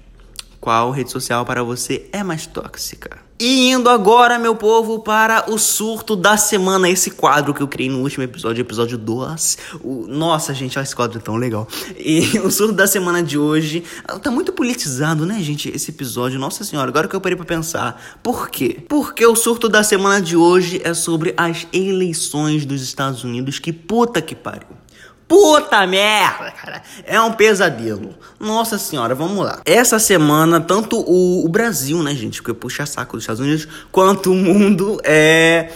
Qual 0.59 0.91
rede 0.91 1.11
social 1.11 1.45
para 1.45 1.63
você 1.63 2.09
é 2.11 2.23
mais 2.23 2.45
tóxica? 2.45 3.25
E 3.37 3.69
indo 3.69 3.89
agora, 3.89 4.39
meu 4.39 4.55
povo, 4.55 4.99
para 4.99 5.51
o 5.51 5.57
surto 5.57 6.15
da 6.15 6.37
semana. 6.37 6.89
Esse 6.89 7.11
quadro 7.11 7.53
que 7.53 7.61
eu 7.61 7.67
criei 7.67 7.89
no 7.89 7.99
último 7.99 8.23
episódio, 8.23 8.61
episódio 8.61 8.97
2. 8.97 9.57
O... 9.83 10.05
Nossa, 10.07 10.53
gente, 10.53 10.77
olha 10.79 10.83
esse 10.83 10.95
quadro 10.95 11.19
tão 11.19 11.35
legal. 11.35 11.67
E 11.97 12.39
o 12.39 12.49
surto 12.49 12.73
da 12.73 12.87
semana 12.87 13.21
de 13.21 13.37
hoje 13.37 13.83
tá 14.23 14.31
muito 14.31 14.53
politizado, 14.53 15.25
né, 15.25 15.41
gente? 15.41 15.69
Esse 15.69 15.91
episódio. 15.91 16.39
Nossa 16.39 16.63
senhora, 16.63 16.87
agora 16.87 17.09
que 17.09 17.15
eu 17.15 17.19
parei 17.19 17.35
pra 17.35 17.45
pensar. 17.45 18.19
Por 18.23 18.49
quê? 18.49 18.79
Porque 18.87 19.25
o 19.25 19.35
surto 19.35 19.67
da 19.67 19.83
semana 19.83 20.21
de 20.21 20.37
hoje 20.37 20.79
é 20.81 20.93
sobre 20.93 21.33
as 21.35 21.67
eleições 21.73 22.65
dos 22.65 22.81
Estados 22.81 23.25
Unidos. 23.25 23.59
Que 23.59 23.73
puta 23.73 24.21
que 24.21 24.33
pariu. 24.33 24.84
Puta 25.27 25.87
merda, 25.87 26.51
cara. 26.51 26.83
É 27.03 27.19
um 27.19 27.31
pesadelo. 27.31 28.13
Nossa 28.39 28.77
senhora, 28.77 29.15
vamos 29.15 29.43
lá. 29.43 29.61
Essa 29.65 29.97
semana, 29.97 30.61
tanto 30.61 30.99
o, 30.99 31.43
o 31.43 31.49
Brasil, 31.49 32.01
né, 32.03 32.13
gente, 32.13 32.43
que 32.43 32.53
puxa 32.53 32.85
saco 32.85 33.13
dos 33.13 33.23
Estados 33.23 33.41
Unidos, 33.41 33.67
quanto 33.91 34.31
o 34.31 34.35
mundo 34.35 34.99
é, 35.03 35.71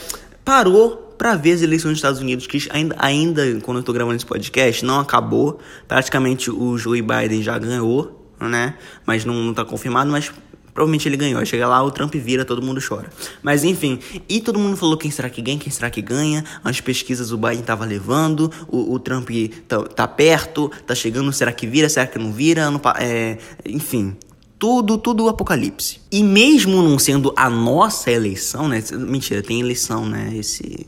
parou 0.46 1.16
para 1.18 1.36
ver 1.36 1.54
as 1.54 1.62
eleições 1.62 1.92
dos 1.92 1.98
Estados 1.98 2.22
Unidos, 2.22 2.48
que 2.48 2.66
ainda, 2.70 2.96
ainda 2.98 3.60
quando 3.62 3.78
eu 3.78 3.84
tô 3.84 3.92
gravando 3.92 4.16
esse 4.16 4.26
podcast, 4.26 4.86
não 4.86 5.00
acabou. 5.00 5.60
Praticamente 5.88 6.50
o 6.50 6.78
Joe 6.78 7.02
Biden 7.02 7.42
já 7.42 7.58
ganhou, 7.58 8.32
né? 8.40 8.76
Mas 9.06 9.26
não, 9.26 9.34
não 9.34 9.54
tá 9.54 9.66
confirmado, 9.66 10.12
mas 10.12 10.32
Provavelmente 10.74 11.08
ele 11.08 11.18
ganhou. 11.18 11.40
Aí 11.40 11.46
chega 11.46 11.68
lá, 11.68 11.84
o 11.84 11.92
Trump 11.92 12.14
vira, 12.16 12.46
todo 12.46 12.62
mundo 12.62 12.82
chora. 12.86 13.10
Mas 13.42 13.64
enfim, 13.64 14.00
e 14.28 14.42
todo 14.42 14.60
mundo 14.60 14.78
falou 14.78 14.98
quem 14.98 15.12
será 15.12 15.30
que 15.30 15.42
ganha, 15.42 15.58
quem 15.58 15.72
será 15.72 15.90
que 15.90 16.02
ganha. 16.02 16.44
As 16.64 16.80
pesquisas 16.82 17.32
o 17.32 17.38
Biden 17.38 17.62
tava 17.62 17.86
levando, 17.86 18.52
o, 18.68 18.94
o 18.94 19.00
Trump 19.00 19.30
tá, 19.68 19.82
tá, 19.84 20.08
perto, 20.08 20.72
tá 20.86 20.96
chegando, 20.96 21.32
será 21.34 21.52
que 21.52 21.68
vira, 21.68 21.90
será 21.90 22.08
que 22.08 22.20
não 22.20 22.32
vira? 22.32 22.70
é, 23.00 23.38
enfim, 23.66 24.16
tudo, 24.58 24.98
tudo 24.98 25.30
apocalipse. 25.30 26.02
E 26.12 26.22
mesmo 26.22 26.82
não 26.82 27.00
sendo 27.00 27.34
a 27.36 27.50
nossa 27.50 28.12
eleição, 28.12 28.68
né? 28.68 28.84
Mentira, 28.92 29.42
tem 29.42 29.62
eleição, 29.62 30.06
né? 30.06 30.34
Esse 30.36 30.86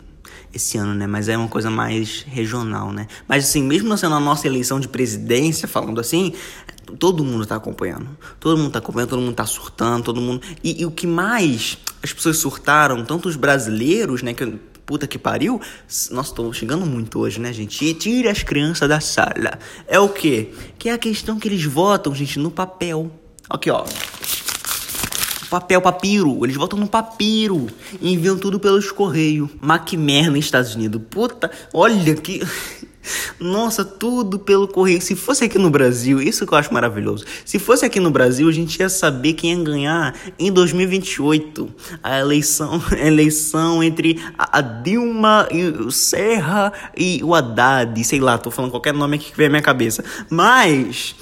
esse 0.53 0.77
ano, 0.77 0.93
né? 0.93 1.07
Mas 1.07 1.29
é 1.29 1.37
uma 1.37 1.47
coisa 1.47 1.69
mais 1.69 2.25
regional, 2.27 2.91
né? 2.91 3.07
Mas 3.27 3.45
assim, 3.45 3.63
mesmo 3.63 3.95
sendo 3.97 4.15
a 4.15 4.19
nossa 4.19 4.47
eleição 4.47 4.79
de 4.79 4.87
presidência, 4.87 5.67
falando 5.67 5.99
assim, 5.99 6.33
todo 6.99 7.23
mundo 7.23 7.45
tá 7.45 7.55
acompanhando. 7.55 8.09
Todo 8.39 8.57
mundo 8.57 8.71
tá 8.71 8.79
acompanhando, 8.79 9.09
todo 9.09 9.21
mundo 9.21 9.35
tá 9.35 9.45
surtando, 9.45 10.03
todo 10.03 10.19
mundo. 10.19 10.41
E, 10.63 10.81
e 10.81 10.85
o 10.85 10.91
que 10.91 11.07
mais 11.07 11.77
as 12.03 12.11
pessoas 12.11 12.37
surtaram, 12.37 13.03
tanto 13.05 13.29
os 13.29 13.35
brasileiros, 13.35 14.21
né? 14.21 14.33
Que 14.33 14.45
puta 14.85 15.07
que 15.07 15.17
pariu. 15.17 15.61
Nossa, 16.11 16.33
tô 16.33 16.51
xingando 16.51 16.85
muito 16.85 17.19
hoje, 17.19 17.39
né, 17.39 17.53
gente? 17.53 17.85
E 17.85 17.93
tire 17.93 18.27
as 18.27 18.43
crianças 18.43 18.89
da 18.89 18.99
sala. 18.99 19.57
É 19.87 19.99
o 19.99 20.09
quê? 20.09 20.51
Que 20.77 20.89
é 20.89 20.93
a 20.93 20.97
questão 20.97 21.39
que 21.39 21.47
eles 21.47 21.63
votam, 21.63 22.13
gente, 22.13 22.37
no 22.39 22.51
papel. 22.51 23.11
Aqui, 23.49 23.69
ó 23.69 23.85
papel 25.51 25.81
papiro. 25.81 26.45
Eles 26.45 26.55
votam 26.55 26.79
no 26.79 26.87
papiro. 26.87 27.67
E 28.01 28.13
enviam 28.13 28.37
tudo 28.37 28.57
pelos 28.57 28.89
correios. 28.89 29.49
Macmer 29.59 30.31
nos 30.31 30.45
Estados 30.45 30.73
Unidos. 30.73 31.01
Puta, 31.09 31.51
olha 31.73 32.15
que. 32.15 32.41
Nossa, 33.39 33.83
tudo 33.83 34.39
pelo 34.39 34.67
correio. 34.67 35.01
Se 35.01 35.15
fosse 35.15 35.43
aqui 35.43 35.57
no 35.57 35.69
Brasil, 35.69 36.21
isso 36.21 36.45
que 36.45 36.53
eu 36.53 36.57
acho 36.57 36.73
maravilhoso. 36.73 37.25
Se 37.43 37.59
fosse 37.59 37.83
aqui 37.83 37.99
no 37.99 38.11
Brasil, 38.11 38.47
a 38.47 38.51
gente 38.51 38.79
ia 38.79 38.87
saber 38.87 39.33
quem 39.33 39.57
ia 39.57 39.63
ganhar 39.63 40.15
em 40.39 40.51
2028. 40.51 41.67
A 42.01 42.19
eleição, 42.19 42.81
a 42.93 43.05
eleição 43.05 43.83
entre 43.83 44.23
a 44.37 44.61
Dilma 44.61 45.49
e 45.51 45.63
o 45.63 45.91
Serra 45.91 46.71
e 46.95 47.21
o 47.23 47.35
Haddad. 47.35 48.01
Sei 48.05 48.19
lá, 48.19 48.37
tô 48.37 48.51
falando 48.51 48.71
qualquer 48.71 48.93
nome 48.93 49.17
aqui 49.17 49.31
que 49.31 49.37
vem 49.37 49.47
à 49.47 49.49
minha 49.49 49.61
cabeça. 49.61 50.03
Mas, 50.29 51.15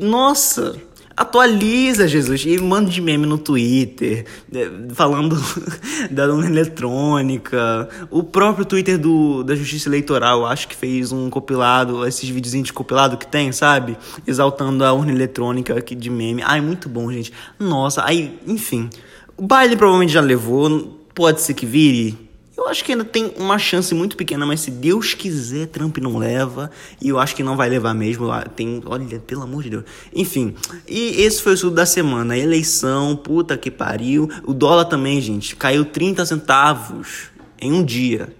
nossa. 0.00 0.89
Atualiza, 1.20 2.08
Jesus, 2.08 2.46
e 2.46 2.56
manda 2.56 2.88
de 2.88 2.98
meme 2.98 3.26
no 3.26 3.36
Twitter, 3.36 4.24
é, 4.54 4.70
falando 4.94 5.36
da 6.10 6.26
urna 6.26 6.46
eletrônica. 6.46 7.90
O 8.10 8.22
próprio 8.22 8.64
Twitter 8.64 8.96
do, 8.96 9.44
da 9.44 9.54
Justiça 9.54 9.90
Eleitoral, 9.90 10.46
acho 10.46 10.66
que 10.66 10.74
fez 10.74 11.12
um 11.12 11.28
compilado, 11.28 12.06
esses 12.06 12.26
videozinhos 12.26 12.68
de 12.68 12.72
compilado 12.72 13.18
que 13.18 13.26
tem, 13.26 13.52
sabe? 13.52 13.98
Exaltando 14.26 14.82
a 14.82 14.94
urna 14.94 15.12
eletrônica 15.12 15.76
aqui 15.76 15.94
de 15.94 16.08
meme. 16.08 16.40
Ai, 16.42 16.62
muito 16.62 16.88
bom, 16.88 17.12
gente. 17.12 17.34
Nossa, 17.58 18.02
aí, 18.02 18.40
enfim. 18.46 18.88
O 19.36 19.42
baile 19.42 19.76
provavelmente 19.76 20.14
já 20.14 20.22
levou, 20.22 20.98
pode 21.14 21.42
ser 21.42 21.52
que 21.52 21.66
vire 21.66 22.29
eu 22.60 22.68
acho 22.68 22.84
que 22.84 22.92
ainda 22.92 23.04
tem 23.04 23.32
uma 23.36 23.58
chance 23.58 23.94
muito 23.94 24.16
pequena, 24.16 24.44
mas 24.44 24.60
se 24.60 24.70
Deus 24.70 25.14
quiser, 25.14 25.66
Trump 25.68 25.98
não 25.98 26.18
leva. 26.18 26.70
E 27.00 27.08
eu 27.08 27.18
acho 27.18 27.34
que 27.34 27.42
não 27.42 27.56
vai 27.56 27.68
levar 27.68 27.94
mesmo. 27.94 28.28
Tem, 28.54 28.82
olha, 28.84 29.18
pelo 29.20 29.42
amor 29.42 29.62
de 29.62 29.70
Deus. 29.70 29.84
Enfim, 30.14 30.54
e 30.86 31.22
esse 31.22 31.42
foi 31.42 31.52
o 31.52 31.54
estudo 31.54 31.76
da 31.76 31.86
semana. 31.86 32.36
eleição, 32.36 33.16
puta 33.16 33.56
que 33.56 33.70
pariu. 33.70 34.28
O 34.44 34.52
dólar 34.52 34.84
também, 34.84 35.20
gente, 35.20 35.56
caiu 35.56 35.84
30 35.84 36.26
centavos 36.26 37.30
em 37.60 37.72
um 37.72 37.84
dia. 37.84 38.39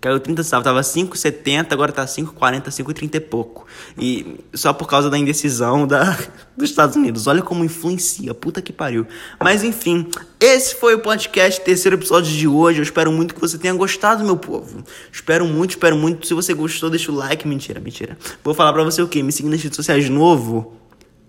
Caiu 0.00 0.20
30 0.20 0.44
centavos, 0.44 0.64
tava 0.64 0.80
5,70, 0.80 1.72
agora 1.72 1.90
tá 1.90 2.04
5,40, 2.04 2.68
5,30 2.68 3.14
e 3.16 3.20
pouco. 3.20 3.66
E 3.98 4.36
só 4.54 4.72
por 4.72 4.86
causa 4.86 5.10
da 5.10 5.18
indecisão 5.18 5.86
da, 5.86 6.16
dos 6.56 6.70
Estados 6.70 6.94
Unidos. 6.94 7.26
Olha 7.26 7.42
como 7.42 7.64
influencia, 7.64 8.32
puta 8.32 8.62
que 8.62 8.72
pariu. 8.72 9.06
Mas 9.40 9.64
enfim, 9.64 10.08
esse 10.38 10.76
foi 10.76 10.94
o 10.94 11.00
podcast, 11.00 11.60
terceiro 11.60 11.96
episódio 11.96 12.32
de 12.32 12.46
hoje. 12.46 12.78
Eu 12.78 12.84
espero 12.84 13.10
muito 13.10 13.34
que 13.34 13.40
você 13.40 13.58
tenha 13.58 13.74
gostado, 13.74 14.24
meu 14.24 14.36
povo. 14.36 14.84
Espero 15.10 15.44
muito, 15.46 15.70
espero 15.70 15.96
muito. 15.96 16.26
Se 16.26 16.34
você 16.34 16.54
gostou, 16.54 16.88
deixa 16.88 17.10
o 17.10 17.14
like. 17.14 17.46
Mentira, 17.48 17.80
mentira. 17.80 18.16
Vou 18.44 18.54
falar 18.54 18.72
pra 18.72 18.84
você 18.84 19.02
o 19.02 19.08
quê? 19.08 19.22
Me 19.22 19.32
seguir 19.32 19.48
nas 19.48 19.60
redes 19.60 19.76
sociais 19.76 20.08
novo. 20.08 20.77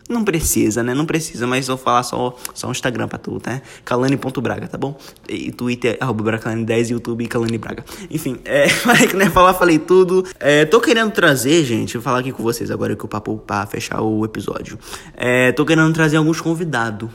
Não 0.09 0.23
precisa, 0.23 0.81
né? 0.81 0.95
Não 0.95 1.05
precisa, 1.05 1.45
mas 1.45 1.67
vou 1.67 1.77
falar 1.77 2.01
só, 2.01 2.35
só 2.55 2.67
um 2.67 2.71
Instagram 2.71 3.07
pra 3.07 3.19
tu, 3.19 3.39
tá? 3.39 3.61
Calane.braga, 3.85 4.67
tá 4.67 4.75
bom? 4.75 4.97
E 5.29 5.51
Twitter, 5.51 5.97
arroba 5.99 6.23
Bracalane10, 6.23 6.89
YouTube, 6.89 7.27
Calane 7.27 7.59
Braga. 7.59 7.85
Enfim, 8.09 8.39
é, 8.43 8.65
né? 9.15 9.29
Falar, 9.29 9.53
falei 9.53 9.77
tudo. 9.77 10.25
É, 10.39 10.65
tô 10.65 10.81
querendo 10.81 11.11
trazer, 11.11 11.63
gente, 11.63 11.93
vou 11.93 12.01
falar 12.01 12.19
aqui 12.19 12.31
com 12.31 12.41
vocês 12.41 12.71
agora 12.71 12.95
que 12.95 13.05
o 13.05 13.07
papo 13.07 13.37
pra 13.37 13.67
fechar 13.67 14.01
o 14.01 14.25
episódio. 14.25 14.79
É, 15.15 15.51
tô 15.51 15.63
querendo 15.63 15.93
trazer 15.93 16.17
alguns 16.17 16.41
convidados 16.41 17.07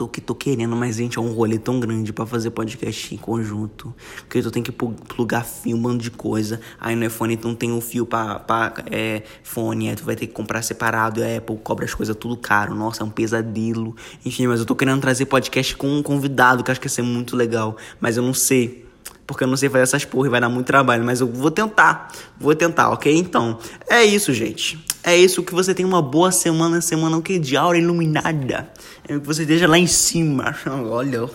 tô 0.00 0.08
que 0.08 0.20
tô 0.20 0.34
querendo, 0.34 0.74
mas, 0.74 0.96
gente, 0.96 1.18
é 1.18 1.20
um 1.20 1.30
rolê 1.30 1.58
tão 1.58 1.78
grande 1.78 2.10
para 2.10 2.24
fazer 2.24 2.50
podcast 2.52 3.14
em 3.14 3.18
conjunto. 3.18 3.94
Porque 4.20 4.40
tu 4.40 4.50
tem 4.50 4.62
que 4.62 4.72
plugar 4.72 5.44
fio, 5.44 5.76
um 5.76 5.82
bando 5.82 6.02
de 6.02 6.10
coisa. 6.10 6.58
Aí 6.80 6.96
no 6.96 7.04
iPhone 7.04 7.36
tu 7.36 7.48
não 7.48 7.54
tem 7.54 7.70
um 7.70 7.82
fio 7.82 8.06
pra, 8.06 8.38
pra 8.38 8.72
é, 8.90 9.22
fone, 9.42 9.90
aí 9.90 9.96
tu 9.96 10.04
vai 10.04 10.16
ter 10.16 10.26
que 10.26 10.32
comprar 10.32 10.62
separado. 10.62 11.20
E 11.20 11.22
a 11.22 11.36
Apple 11.36 11.58
cobra 11.58 11.84
as 11.84 11.92
coisas 11.92 12.16
tudo 12.16 12.34
caro. 12.34 12.74
Nossa, 12.74 13.02
é 13.02 13.06
um 13.06 13.10
pesadelo. 13.10 13.94
Enfim, 14.24 14.46
mas 14.46 14.60
eu 14.60 14.64
tô 14.64 14.74
querendo 14.74 15.02
trazer 15.02 15.26
podcast 15.26 15.76
com 15.76 15.88
um 15.88 16.02
convidado, 16.02 16.64
que 16.64 16.70
acho 16.70 16.80
que 16.80 16.86
ia 16.86 16.90
ser 16.90 17.02
muito 17.02 17.36
legal. 17.36 17.76
Mas 18.00 18.16
eu 18.16 18.22
não 18.22 18.32
sei 18.32 18.89
porque 19.26 19.44
eu 19.44 19.48
não 19.48 19.56
sei 19.56 19.68
fazer 19.68 19.84
essas 19.84 20.04
porra 20.04 20.26
e 20.26 20.30
vai 20.30 20.40
dar 20.40 20.48
muito 20.48 20.66
trabalho, 20.66 21.04
mas 21.04 21.20
eu 21.20 21.26
vou 21.28 21.52
tentar, 21.52 22.10
vou 22.38 22.52
tentar, 22.52 22.90
ok? 22.90 23.16
Então, 23.16 23.58
é 23.88 24.04
isso, 24.04 24.34
gente. 24.34 24.84
É 25.04 25.16
isso, 25.16 25.42
que 25.44 25.54
você 25.54 25.72
tenha 25.72 25.86
uma 25.86 26.02
boa 26.02 26.32
semana, 26.32 26.80
semana 26.80 27.22
que? 27.22 27.38
De 27.38 27.56
aura 27.56 27.78
iluminada. 27.78 28.68
É 29.08 29.18
que 29.18 29.26
você 29.26 29.42
esteja 29.42 29.68
lá 29.68 29.78
em 29.78 29.86
cima. 29.86 30.56
Olha. 30.90 31.30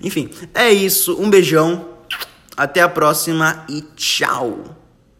Enfim, 0.00 0.30
é 0.54 0.70
isso. 0.70 1.20
Um 1.20 1.28
beijão. 1.28 1.86
Até 2.56 2.82
a 2.82 2.88
próxima 2.88 3.64
e 3.68 3.82
tchau. 3.96 4.83